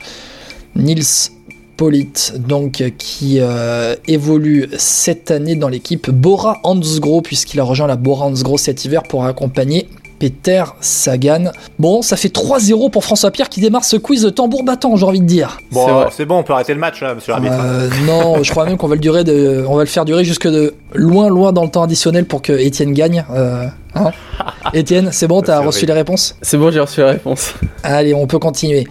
[0.76, 1.04] Nils
[1.78, 7.96] Polit, donc, qui euh, évolue cette année dans l'équipe Bora Hansgrohe, puisqu'il a rejoint la
[7.96, 9.88] Bora Hansgrohe cet hiver pour accompagner
[10.20, 11.52] Peter Sagan.
[11.80, 15.06] Bon, ça fait 3-0 pour François Pierre qui démarre ce quiz de tambour battant, j'ai
[15.06, 15.60] envie de dire.
[15.72, 17.56] Bon, c'est bon, on peut arrêter le match là, monsieur l'arbitre.
[17.60, 20.24] Euh, non, je crois même qu'on va le durer de, on va le faire durer
[20.24, 23.26] jusque de loin, loin dans le temps additionnel pour que Étienne gagne.
[23.32, 23.68] Euh,
[23.98, 24.12] hein
[24.74, 27.54] Étienne, c'est bon, t'as reçu les réponses C'est bon, j'ai reçu les réponses.
[27.84, 28.88] Allez, on peut continuer.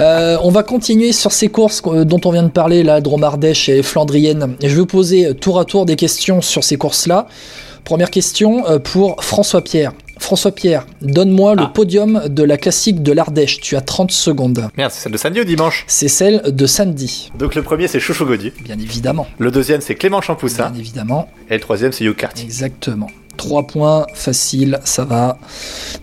[0.00, 3.68] Euh, on va continuer sur ces courses euh, dont on vient de parler, la Dromardèche
[3.68, 4.56] et Flandrienne.
[4.60, 7.26] Je vais vous poser tour à tour des questions sur ces courses-là.
[7.84, 9.92] Première question euh, pour François Pierre.
[10.18, 13.60] François Pierre, donne-moi le podium de la classique de l'Ardèche.
[13.60, 14.68] Tu as 30 secondes.
[14.76, 17.32] Merde, c'est celle de samedi ou dimanche C'est celle de samedi.
[17.36, 18.24] Donc le premier c'est Chouchou.
[18.24, 19.26] Bien évidemment.
[19.38, 20.70] Le deuxième c'est Clément Champoussin.
[20.70, 21.28] Bien évidemment.
[21.50, 22.44] Et le troisième c'est Carty.
[22.44, 23.08] Exactement.
[23.36, 25.38] 3 points, facile, ça va.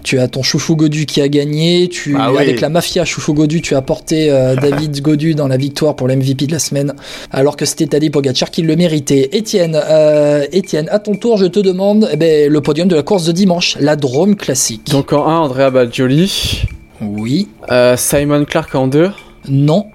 [0.04, 1.88] Tu as ton chouchou Godu qui a gagné.
[1.90, 2.40] Tu, Ah oui.
[2.40, 6.08] Avec la mafia chouchou Godu, tu as porté euh, David Godu dans la victoire pour
[6.08, 6.94] l'MVP de la semaine,
[7.32, 9.30] alors que c'était Tadej Pogacar qui le méritait.
[9.32, 13.04] Étienne, euh, Étienne, à ton tour, je te demande eh ben, le podium de la
[13.04, 14.90] course de dimanche, la Drôme classique.
[14.92, 16.64] Donc en 1, Andrea Baggioli.
[17.02, 17.48] Oui.
[17.72, 19.12] Euh, Simon Clark en 2.
[19.50, 19.86] Non.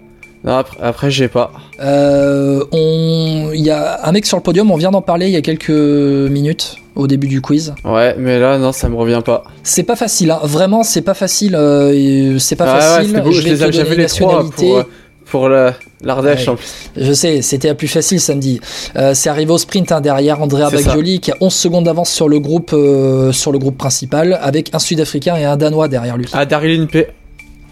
[0.47, 1.53] Après, après j'ai pas.
[1.80, 5.32] Euh, on- Il y a un mec sur le podium, on vient d'en parler il
[5.32, 7.74] y a quelques minutes au début du quiz.
[7.84, 9.45] Ouais, mais là, non, ça me revient pas.
[9.62, 10.40] C'est pas facile, hein.
[10.42, 11.55] vraiment, c'est pas facile.
[11.55, 13.09] euh, c'est pas Ah ouais, facile.
[13.11, 14.82] c'était beau, je les ai- donner les trois pour, euh,
[15.30, 16.49] pour l'Ardèche Ouais.
[16.51, 16.90] en plus.
[16.97, 18.61] Je sais, c'était la plus facile samedi.
[18.97, 20.76] Euh, c'est arrivé au sprint hein, derrière Andrea ça.
[20.76, 24.74] Baggioli qui a 11 secondes d'avance sur le groupe euh, sur le groupe principal avec
[24.74, 26.26] un Sud-Africain et un Danois derrière lui.
[26.32, 27.09] Ah, Daryl Impey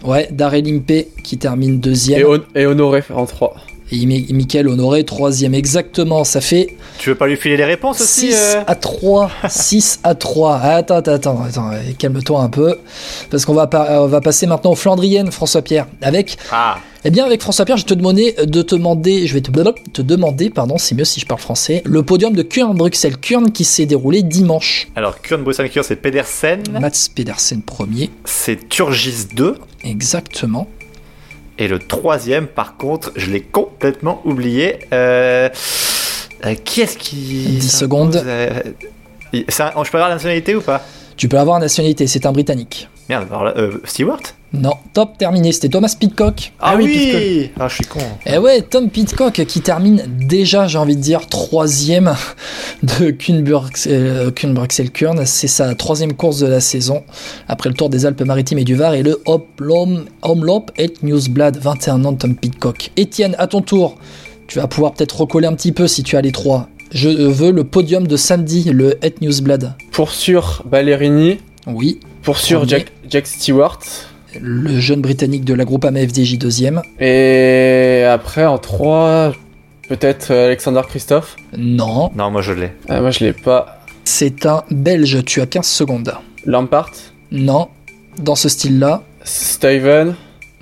[0.03, 3.55] Ouais, Darrell Impey qui termine deuxième et Honoré en 3.
[4.01, 6.23] Et Mi- Mickaël Honoré troisième exactement.
[6.23, 9.31] Ça fait Tu veux pas lui filer les réponses aussi 6 euh à 3.
[9.49, 10.55] 6 à 3.
[10.57, 12.75] Attends, attends, attends, attends, euh, calme-toi un peu.
[13.29, 13.69] Parce qu'on va,
[14.01, 15.87] on va passer maintenant aux Flandriennes, François-Pierre.
[16.01, 19.41] Avec, Ah, eh bien, avec François-Pierre, je vais te demander de te demander, je vais
[19.41, 19.51] te,
[19.91, 23.17] te demander, pardon, c'est mieux si je parle français, le podium de Kurn-Bruxelles.
[23.17, 24.87] Kurn qui s'est déroulé dimanche.
[24.95, 28.09] alors Kurn Bruxelles Kur c'est Pedersen, Mats Pedersen premier.
[28.25, 29.57] c'est Turgis 2.
[29.83, 30.67] Exactement.
[31.59, 34.79] Et le troisième, par contre, je l'ai complètement oublié.
[34.91, 35.49] Euh,
[36.45, 37.15] euh, qui est-ce qui.
[37.15, 38.23] 10 s'impose, secondes.
[38.25, 38.49] euh,
[39.33, 40.81] un- je peux avoir la nationalité ou pas?
[41.15, 42.89] Tu peux avoir nationalité, c'est un Britannique.
[43.07, 44.19] Merde, alors là, euh, Stewart?
[44.53, 46.53] Non, top terminé, c'était Thomas Pitcock.
[46.59, 47.51] Ah, oui, Pitcock.
[47.59, 47.99] Ah, je suis con.
[48.27, 52.13] Eh ouais, Tom Pitcock qui termine déjà, j'ai envie de dire, troisième
[52.83, 55.25] de Kuhn-Bruxelles Kuhn Kurn.
[55.25, 57.03] C'est sa troisième course de la saison,
[57.47, 59.19] après le Tour des Alpes-Maritimes et du Var et le
[60.21, 62.91] Omloop et Newsblad, 21 ans de Tom Pitcock.
[62.95, 63.97] Étienne, à ton tour,
[64.45, 66.69] tu vas pouvoir peut-être recoller un petit peu si tu as les trois.
[66.91, 69.73] Je veux le podium de samedi, le Het Newsblad.
[69.91, 71.39] Pour sûr, Ballerini.
[71.65, 73.79] Oui, Pour sûr, Jack Stewart.
[74.41, 76.81] Le jeune britannique de la groupe FDJ deuxième.
[76.99, 79.33] Et après, en 3,
[79.89, 81.35] peut-être euh, Alexander Christophe.
[81.57, 82.71] Non, Non, moi je l'ai.
[82.89, 83.79] Ah, moi, je l'ai pas.
[84.03, 86.13] c'est un Belge, tu as 15 secondes.
[86.45, 86.91] Lampart.
[87.31, 87.69] Non,
[88.19, 89.03] dans ce style-là.
[89.23, 90.15] Steven.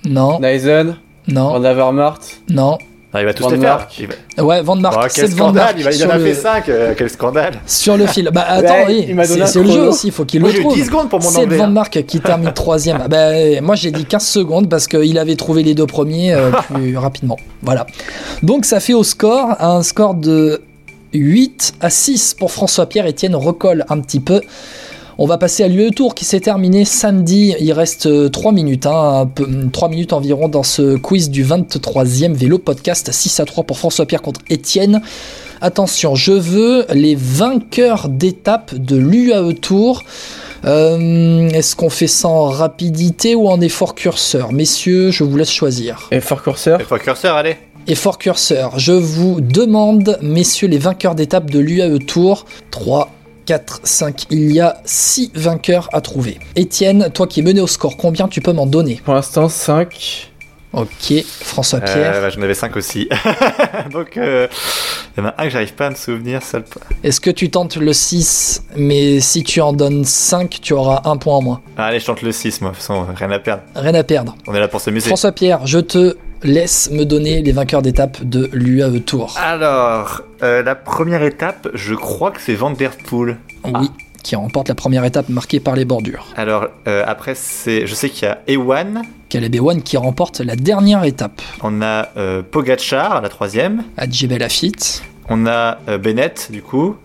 [0.05, 0.97] Non, Nysen.
[1.27, 2.13] non, Van Avermaet.
[2.49, 2.77] non.
[3.19, 3.87] Il va tous Van les faire.
[4.37, 6.17] Va- Ouais, Van Mark, Oh, quel Van scandale, Mark il, va- il sur, en a
[6.17, 6.63] le, fait 5,
[6.97, 7.53] quel scandale.
[7.65, 8.29] sur le fil.
[8.31, 10.53] Bah attends, Ouais, oui, il m'a donné c'est le jeu aussi, il faut qu'il le
[10.53, 10.73] trouve.
[10.73, 11.45] 10 secondes pour mon C'est.
[11.45, 11.67] Van hein.
[11.67, 12.99] Mark qui termine troisième.
[13.03, 13.31] Ah bah,
[13.61, 17.37] moi j'ai dit 15 secondes parce qu'il avait trouvé les deux premiers euh, plus rapidement.
[17.61, 17.85] Voilà.
[18.43, 20.61] Donc ça fait au score un score de
[21.13, 23.05] 8 à 6 pour François Pierre.
[23.07, 24.39] Etienne recolle un petit peu.
[25.23, 27.53] On va passer à l'UE Tour qui s'est terminé samedi.
[27.59, 32.33] Il reste 3 minutes, hein, un peu, 3 minutes environ dans ce quiz du 23e
[32.33, 34.99] vélo podcast 6 à 3 pour François Pierre contre Étienne.
[35.61, 40.01] Attention, je veux les vainqueurs d'étape de l'UAE Tour.
[40.65, 44.51] Euh, Est-ce qu'on fait ça en rapidité ou en effort curseur?
[44.51, 46.07] Messieurs, je vous laisse choisir.
[46.09, 46.81] Et Fort Curseur?
[46.81, 47.57] Faut curseur, allez.
[47.85, 53.11] Effort curseur, je vous demande, messieurs les vainqueurs d'étape de l'UAE Tour, 3,
[53.51, 56.39] 4, 5, il y a 6 vainqueurs à trouver.
[56.55, 59.01] Étienne, toi qui es mené au score, combien tu peux m'en donner?
[59.03, 60.31] Pour l'instant, 5.
[60.71, 62.21] Ok, François Euh, Pierre.
[62.21, 63.09] bah, J'en avais 5 aussi.
[63.91, 64.47] Donc, euh,
[65.17, 66.41] il y en a un que j'arrive pas à me souvenir.
[66.43, 66.63] Seul...
[67.03, 71.17] Est-ce que tu tentes le 6, mais si tu en donnes 5, tu auras un
[71.17, 72.69] point en moins Ah, allez, je tente le 6, moi.
[72.71, 73.63] De toute façon, rien à perdre.
[73.75, 74.37] Rien à perdre.
[74.47, 75.07] On est là pour s'amuser.
[75.07, 79.35] François Pierre, je te laisse me donner les vainqueurs d'étape de l'UAE Tour.
[79.37, 83.37] Alors, euh, la première étape, je crois que c'est Van Der Poel.
[83.65, 83.89] Oui,
[84.23, 86.27] qui remporte la première étape marquée par les bordures.
[86.35, 90.55] Alors, euh, après, c'est, je sais qu'il y a Ewan, Caleb Ewan qui remporte la
[90.55, 91.41] dernière étape.
[91.61, 96.97] on a euh, Pogachar, la troisième, à Djebel Lafitte, on a Bennett, du coup,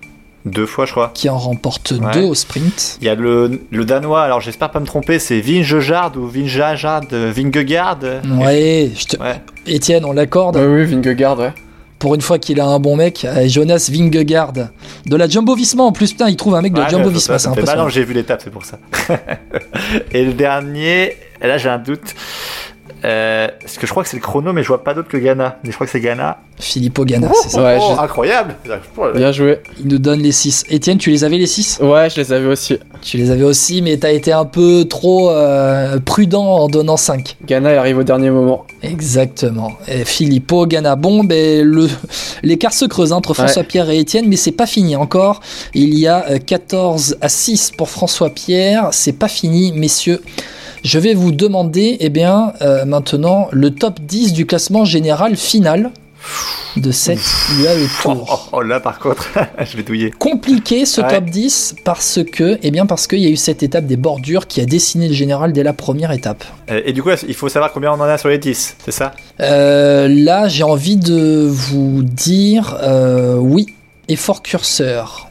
[0.47, 1.11] deux fois, je crois.
[1.15, 2.13] qui en remporte Ouais.
[2.15, 2.97] deux au sprint.
[3.01, 7.03] Il y a le, le danois, alors j'espère pas me tromper, c'est Vingegaard ou Vingegaard,
[7.11, 7.99] Vingegaard.
[8.39, 9.21] Ouais, je te...
[9.21, 9.43] Ouais.
[9.67, 10.57] Étienne, on l'accorde.
[10.57, 11.53] Ouais, oui, Vingegaard, ouais.
[11.99, 15.83] Pour une fois qu'il a un bon mec, euh, Jonas Vingegaard de la Jumbo Visma
[15.83, 16.13] en plus.
[16.13, 17.85] Putain, il trouve un mec de Ouais, Jumbo Visma, c'est impressionnant.
[17.85, 18.79] non, j'ai vu l'étape, c'est pour ça.
[20.13, 22.15] et le dernier, là j'ai un doute.
[23.07, 25.17] Euh, parce que je crois que c'est le chrono, mais je vois pas d'autre que
[25.17, 25.59] Ghana.
[25.63, 26.39] Mais je crois que c'est Ghana.
[26.59, 27.63] Filippo Ganna, c'est ça.
[27.63, 28.57] Ouais, oh, je- incroyable
[29.15, 29.61] Bien joué.
[29.79, 30.65] Il nous donne les 6.
[30.73, 32.79] Etienne, tu les avais les 6 Ouais, je les avais aussi.
[33.03, 37.37] Tu les avais aussi, mais t'as été un peu trop euh, prudent en donnant 5.
[37.47, 38.65] Ghana il arrive au dernier moment.
[38.83, 39.73] Exactement.
[39.87, 41.89] Et Filippo, Ganna, bon, ben, le,
[42.43, 45.41] l'écart se creuse entre François-Pierre et Étienne, mais c'est pas fini encore.
[45.75, 48.89] Il y a euh, 14 à 6 pour François-Pierre.
[48.93, 50.23] C'est pas fini, messieurs.
[50.87, 55.91] Je vais vous demander, eh bien, euh, maintenant, le top 10 du classement général final
[56.77, 57.19] de cette
[57.59, 58.49] UAE Oh, Tour.
[58.53, 59.29] oh, là par contre,
[59.69, 60.13] je vais douiller.
[60.13, 61.09] Compliqué ce Ouais.
[61.09, 64.47] top 10 parce que, eh bien, parce qu'il y a eu cette étape des bordures
[64.47, 66.45] qui a dessiné le général dès la première étape.
[66.71, 68.93] Euh, Et du coup, il faut savoir combien on en a sur les 10, c'est
[68.93, 69.11] ça?
[69.41, 73.67] Euh, là, j'ai envie de vous dire euh, oui,
[74.07, 75.31] effort curseur.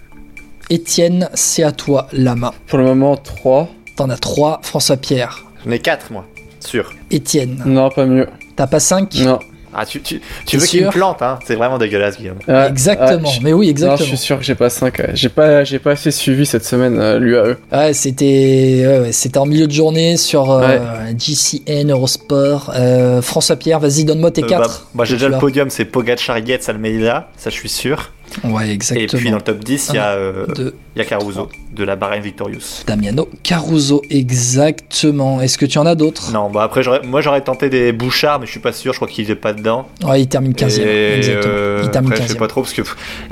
[0.70, 2.52] Étienne, c'est à toi la main.
[2.68, 3.70] Pour le moment, 3.
[3.96, 5.45] T'en as 3, François-Pierre.
[5.66, 6.26] J'en ai 4 moi,
[6.60, 6.92] sûr.
[7.12, 8.28] Étienne, Non, pas mieux.
[8.56, 9.40] t'as pas 5 Non.
[9.78, 12.38] Ah, tu, tu, tu veux qu'il me plante, hein C'est vraiment dégueulasse, Guillaume.
[12.48, 13.98] Exactement, mais oui, Non, exactement.
[13.98, 15.02] je suis sûr que j'ai pas 5.
[15.14, 17.58] J'ai pas, j'ai pas assez suivi cette semaine euh, l'UAE.
[17.74, 20.78] Ouais, c'était ouais, ouais, c'était en milieu de journée sur euh,
[21.18, 22.72] GCN Eurosport.
[22.74, 24.62] Euh, François-Pierre, vas-y, donne-moi tes Euh, 4.
[24.62, 28.14] bah, moi j'ai déjà le podium, c'est Pogacar, Yates, Almeida, ça je suis sûr.
[28.44, 29.08] Ouais, Et exactement.
[29.20, 31.84] puis dans le top 10, il y a, euh, deux, il y a Caruso de
[31.84, 32.84] la Bahrain Victorious.
[32.88, 35.42] Damiano Caruso, exactement.
[35.42, 36.32] Est-ce que tu en as d'autres?
[36.32, 39.08] Non, bah après, moi j'aurais tenté des Bouchards, mais je suis pas sûr, je crois
[39.08, 39.88] qu'il est pas dedans.
[40.06, 40.82] Ouais, il termine 15e.
[40.86, 41.54] Et, exactement.
[41.54, 42.40] euh, il termine après, je sais 15e.
[42.40, 42.82] pas trop, parce que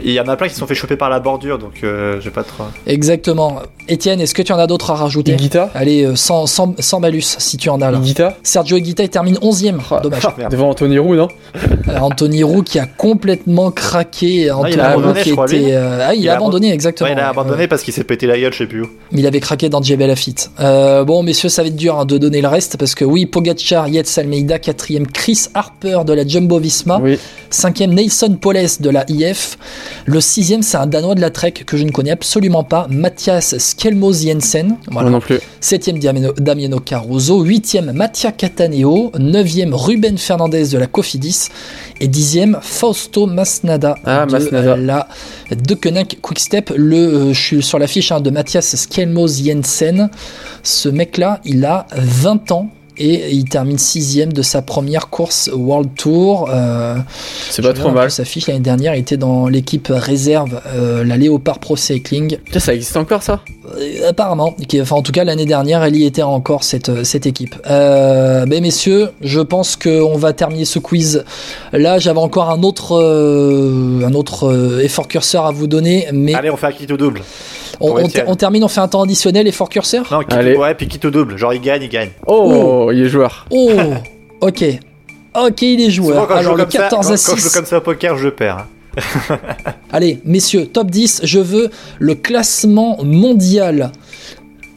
[0.04, 2.20] il y en a plein qui se sont fait choper par la bordure, donc euh,
[2.22, 2.64] j'ai pas trop.
[2.86, 3.62] Exactement.
[3.88, 5.34] Étienne, est-ce que tu en as d'autres à rajouter?
[5.34, 7.98] Higuita Allez, euh, sans, sans, sans malus, si tu en as là.
[7.98, 9.80] Higuita Sergio Higuita, il termine 11ème.
[9.92, 10.24] Ah, Dommage.
[10.38, 10.52] merde.
[10.52, 11.28] Devant Anthony Roux, non?
[11.88, 14.52] Euh, Anthony Roux qui a complètement craqué.
[14.52, 15.58] Anthony il a Roux abandonné, qui je crois, était.
[15.60, 15.72] lui.
[15.74, 17.08] ah, il, Il a a abandonné, exactement.
[17.10, 17.68] Ouais, il a Ouais, abandonné ouais.
[17.68, 18.90] parce qu'il s'est pété la gueule, je sais plus où.
[19.12, 20.52] Mais il avait craqué dans Jebel Lafitte.
[20.60, 23.26] Euh, bon, messieurs, ça va être dur hein, de donner le reste parce que oui,
[23.26, 27.20] Pogacar, Yates Almeida, quatrième Chris Harper de la Jumbo Visma, Oui.
[27.50, 29.58] cinquième Nelson Poles de la IF,
[30.06, 33.58] le sixième c'est un Danois de la Trek que je ne connais absolument pas, Mathias
[33.58, 35.10] Skelmos Jensen, voilà.
[35.10, 35.40] Moi non plus.
[35.60, 41.48] septième Damiano, Damiano Caruso, huitième Mattia Cataneo, neuvième Ruben Fernandez de la Cofidis
[42.00, 44.76] et dixième Fausto Masnada Ah, de Masnada.
[44.86, 45.08] La
[45.52, 46.74] Deceuninck Quickstep.
[46.76, 50.10] Le, euh, je suis sur la fiche hein, de Mathias Skelmos Jensen.
[50.64, 52.70] Ce mec-là, il a 20 ans.
[52.98, 56.50] Et il termine sixième de sa première course World Tour.
[56.52, 56.96] Euh,
[57.50, 58.12] C'est pas trop mal.
[58.12, 62.38] Sa fiche l'année dernière, il était dans l'équipe réserve, euh, la Léopard Pro Cycling.
[62.38, 63.42] Putain, ça existe encore ça?
[63.78, 67.56] Euh, apparemment, enfin en tout cas l'année dernière, elle y était encore cette, cette équipe.
[67.70, 71.24] Euh, ben messieurs, je pense qu'on va terminer ce quiz.
[71.72, 76.34] Là, j'avais encore un autre, euh, un autre euh, effort curseur à vous donner, mais
[76.36, 77.22] Allez, on fait un kit au double.
[77.80, 80.06] On, termine, on fait un temps additionnel effort curseur.
[80.12, 80.56] Non, kit, Allez.
[80.56, 81.38] ouais, puis kit au double.
[81.38, 82.10] Genre, il gagne, il gagne.
[82.28, 83.46] Oh, il est joueur.
[83.52, 83.70] Oh,
[84.42, 84.64] ok,
[85.36, 86.28] ok, il est joueur.
[86.28, 87.54] quand, Alors le comme ça, 14 quand, à quand je joue 6.
[87.56, 88.58] comme ça au poker, je perds.
[88.60, 88.68] hein.
[89.92, 91.70] Allez, messieurs, top 10, je veux
[92.00, 93.92] le classement mondial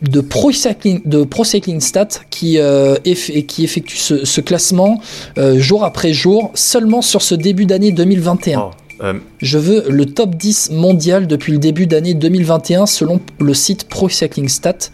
[0.02, 5.00] de Pro Cycling, de Pro Cycling Stat qui, euh, eff- qui effectue ce, ce classement
[5.38, 8.60] euh, jour après jour seulement sur ce début d'année 2021.
[8.60, 8.70] Oh,
[9.02, 13.88] euh, Je veux le top 10 mondial depuis le début d'année 2021 selon le site
[13.88, 14.90] Pro Cycling Stat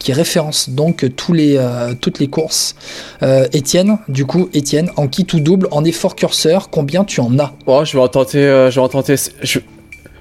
[0.00, 2.74] qui référence donc tous les, euh, toutes les courses.
[3.22, 7.38] Euh, Étienne, du coup, Étienne, en kit ou double, en effort curseur, combien tu en
[7.38, 7.52] as?
[7.66, 9.60] Oh, je vais en tenter, euh, je vais en tenter, je,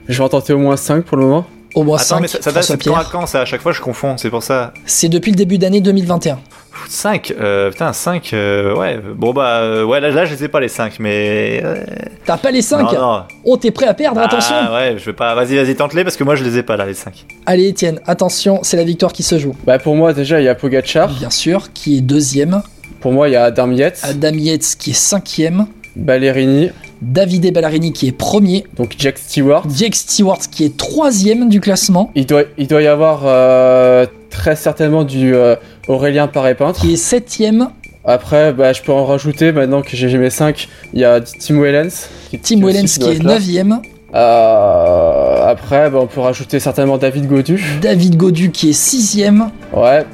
[0.07, 1.45] je vais en tenter au moins 5 pour le moment.
[1.75, 3.41] Au moins Attends, 5, mais ça, ça date c'est de quand à quand ça?
[3.41, 4.73] À chaque fois, je confonds, c'est pour ça.
[4.85, 6.39] C'est depuis le début d'année 2021.
[6.87, 8.99] 5 euh, Putain, 5 ouais.
[9.15, 11.61] Bon, bah, euh, ouais, là, là, je les ai pas les 5, mais.
[11.63, 11.83] euh,
[12.25, 13.23] T'as pas les 5 Non, non.
[13.43, 15.35] Oh, t'es prêt à perdre, attention Ah, ouais, je vais pas.
[15.35, 17.25] Vas-y, vas-y, tente-les parce que moi, je les ai pas là, les 5.
[17.45, 19.55] Allez, Étienne, attention, c'est la victoire qui se joue.
[19.65, 21.09] Bah pour moi déjà il y a Pogacar.
[21.09, 22.61] Bien sûr, qui est deuxième.
[23.01, 25.67] Pour moi il y a Adam Yates, Adam Yates qui est cinquième.
[25.95, 26.69] Ballerini,
[27.01, 28.65] Davide Ballarini qui est premier.
[28.77, 29.63] donc Jack Stewart.
[29.75, 32.11] Jake Stewart qui est troisième du classement.
[32.15, 35.55] Il doit, il doit y avoir euh, très certainement du euh,
[35.87, 36.79] Aurélien Paré-Peintre.
[36.81, 37.69] Qui est septième.
[38.05, 40.67] Après, bah, je peux en rajouter maintenant que j'ai mes 5.
[40.93, 42.07] Il y a Tim Wellens.
[42.29, 43.33] qui- Tim Wellens qui est être là.
[43.33, 43.81] neuvième.
[44.15, 47.63] Euh, après, bah, on peut rajouter certainement David Godu.
[47.81, 49.49] David Godu qui est sixième.
[49.73, 50.05] Ouais.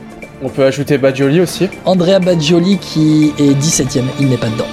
[0.44, 1.70] On peut ajouter Badjoli aussi.
[1.86, 4.04] Andrea Baggioli qui est 17ème.
[4.20, 4.66] Il n'est pas dedans.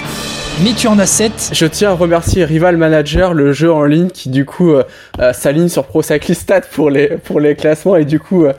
[0.65, 1.51] Mais tu en as 7.
[1.53, 4.83] Je tiens à remercier Rival Manager, le jeu en ligne qui du coup euh,
[5.21, 8.53] euh, s'aligne sur Pro Cycling Stat pour les, pour les classements et du coup euh,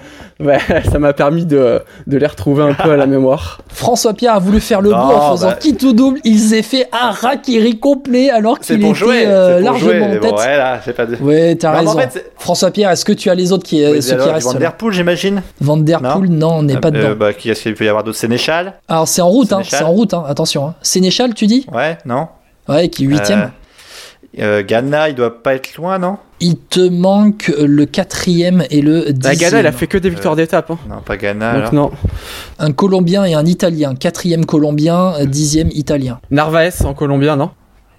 [0.44, 0.58] Ouais,
[0.92, 3.62] ça m'a permis de, de les retrouver un peu à la mémoire.
[3.70, 5.56] François Pierre a voulu faire le beau en faisant bah...
[5.60, 6.20] quitte ou double.
[6.24, 10.22] Il s'est fait un rakiri complet alors qu'il était jouer, euh, largement jouer, en tête.
[10.22, 11.16] Bon, ouais, là, j'ai pas de...
[11.18, 11.92] Ouais, t'as raison.
[11.92, 14.34] en fait, François Pierre, est-ce que tu as les autres qui, Oui, ceux qui alors,
[14.36, 17.16] restent Van là Der Poel, j'imagine Van Der Poel, non, on n'est pas Euh, dedans.
[17.18, 18.18] bah, qui est-ce qu'il peut y avoir d'autres?
[18.18, 18.74] Sénéchal?
[18.88, 20.68] Alors c'est en route, hein, c'est en route, hein, attention.
[20.68, 20.76] Hein.
[20.82, 21.66] Sénéchal, tu dis?
[21.72, 22.28] Ouais, non
[22.68, 23.52] Ouais, qui est huitième.
[24.40, 26.18] Euh, euh, Ghana, il doit pas être loin, non?
[26.46, 29.22] Il te manque le quatrième et le dixième.
[29.24, 30.70] La Ghana, elle a fait que des victoires d'étape.
[30.72, 30.78] Hein.
[30.90, 31.62] Non, pas Ghana.
[31.62, 31.92] Donc non.
[32.60, 33.96] Un Colombien et un Italien.
[33.96, 36.20] Quatrième Colombien, euh, dixième Italien.
[36.32, 37.52] Narvaez en colombien, non?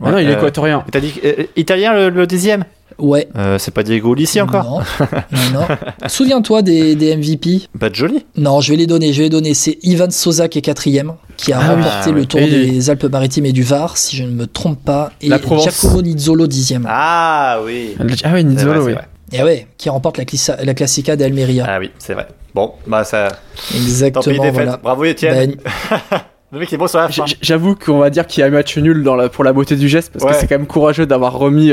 [0.05, 0.84] Ah non, il est euh, équatorien.
[0.92, 2.64] T'as dit euh, italien le, le dixième?
[2.99, 3.28] Ouais.
[3.36, 5.07] euh, C'est pas Diego Ulissi encore Non,
[5.53, 5.76] non, non.
[6.09, 8.24] Souviens-toi des, des MVP Pas de joli.
[8.36, 9.55] Non, je vais les donner, je vais les donner.
[9.55, 12.26] C'est Ivan Sosa qui est quatrième, qui a Ah remporté le.
[12.26, 15.11] Tour Et- des Alpes-Maritimes et du Var, si je ne me trompe pas.
[15.20, 15.64] Et La Provence.
[15.64, 16.86] Giacomo Nizzolo dixième.
[16.88, 17.95] Ah oui.
[17.99, 18.92] Ah oui, vrai, Nizzolo, oui.
[18.92, 19.09] vrai.
[19.32, 21.64] Et ouais, qui remporte la, Clissa- la Classica d'Almeria.
[21.68, 22.28] Ah oui, c'est vrai.
[22.55, 23.28] Bon, bah ça.
[23.30, 23.36] Tant
[23.70, 24.76] pis, Exactement, voilà.
[24.76, 25.57] Bravo Étienne.
[25.57, 26.20] Ben,
[26.53, 27.24] Le mec est bon sur la fin.
[27.42, 29.74] J'avoue qu'on va dire qu'il y a un match nul dans la, pour la beauté
[29.74, 30.30] du geste, parce Ouais.
[30.32, 31.72] que c'est quand même courageux d'avoir remis,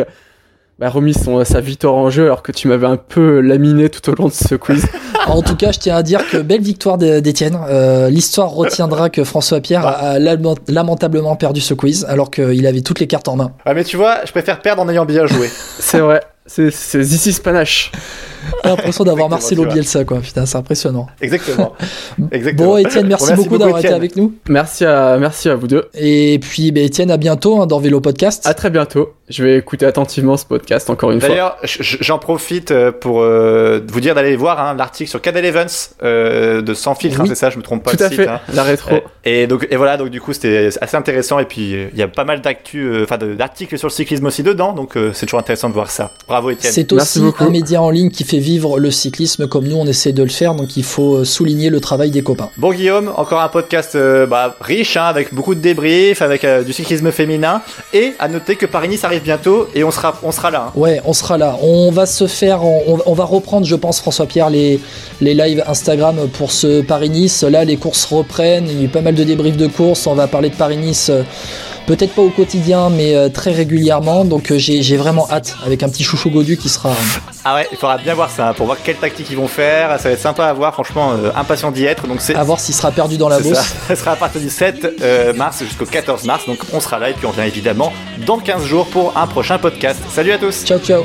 [0.82, 4.09] bah, remis son, sa victoire en jeu, alors que tu m'avais un peu laminé tout
[4.09, 4.84] au long de ce quiz.
[5.27, 7.55] en tout cas, je tiens à dire que belle victoire de- d'Étienne.
[7.69, 12.82] Euh, L'histoire retiendra que François Pierre a lament- lamentablement perdu ce quiz, alors qu'il avait
[12.82, 13.51] toutes les cartes en main.
[13.65, 15.47] Ah mais tu vois, je préfère perdre en ayant bien joué.
[15.79, 16.21] c'est vrai.
[16.48, 17.92] C'est c'est This is Panache.
[18.64, 19.66] J'ai l'impression d'avoir Marcelo.
[19.66, 20.20] Bielsa, quoi.
[20.20, 21.08] Putain, c'est impressionnant.
[21.22, 21.74] Exactement.
[22.32, 22.70] Exactement.
[22.72, 24.34] Bon, Étienne, merci, beaucoup d'avoir été avec nous.
[24.50, 25.88] Merci à, merci à vous deux.
[25.94, 28.48] Et puis, ben, Étienne, à bientôt hein, dans Vélo Podcast.
[28.48, 29.14] À très bientôt.
[29.30, 31.30] Je vais écouter attentivement ce podcast encore une fois.
[31.30, 35.70] D'ailleurs, j'en profite euh, pour euh, vous dire d'aller voir hein, l'article sur Cadel Evans
[36.04, 37.92] euh, de Sans filtre, hein, c'est ça, je me trompe pas.
[37.92, 38.28] Tout à site, fait.
[38.28, 38.42] hein.
[38.54, 38.98] La rétro.
[39.24, 42.08] Et donc et voilà donc du coup c'était assez intéressant et puis il y a
[42.10, 45.70] pas mal d'actu enfin d'articles sur le cyclisme aussi dedans donc euh, c'est toujours intéressant
[45.70, 46.12] de voir ça.
[46.32, 46.71] Bravo Étienne.
[46.73, 47.43] C'est aussi beaucoup.
[47.43, 50.29] un média en ligne qui fait vivre le cyclisme comme nous on essaie de le
[50.29, 52.49] faire, donc il faut euh, souligner le travail des copains.
[52.57, 56.63] Bon Guillaume, encore un podcast euh, bah, riche hein, avec beaucoup de débriefs, avec euh,
[56.63, 57.61] du cyclisme féminin
[57.93, 60.67] et à noter que Paris-Nice arrive bientôt et on sera on sera là.
[60.69, 60.79] hein.
[60.79, 61.57] Ouais, on sera là.
[61.61, 64.79] On va se faire, on, on va reprendre, je pense, François Pierre, les,
[65.19, 67.43] les lives Instagram pour ce Paris-Nice.
[67.43, 68.67] Là, les courses reprennent.
[68.69, 70.07] Il y a eu pas mal de débriefs de courses.
[70.07, 71.09] On va parler de Paris-Nice.
[71.09, 71.23] euh,
[71.88, 74.25] Peut-être pas au quotidien, mais euh, très régulièrement.
[74.25, 76.93] Donc euh, j'ai vraiment hâte avec un petit chouchou Godu qui sera.
[77.43, 79.99] Ah ouais, il faudra bien voir ça hein, pour voir quelle tactique ils vont faire.
[79.99, 82.07] Ça va être sympa à voir, franchement euh, impatient d'y être.
[82.07, 83.57] Donc c'est à voir s'il sera perdu dans la bourse.
[83.57, 83.75] ça.
[83.88, 86.45] ça sera à partir du 7 euh, mars jusqu'au 14 mars.
[86.45, 87.91] Donc on sera là et puis on vient évidemment
[88.25, 89.99] dans 15 jours pour un prochain podcast.
[90.13, 90.63] Salut à tous.
[90.63, 91.03] Ciao ciao.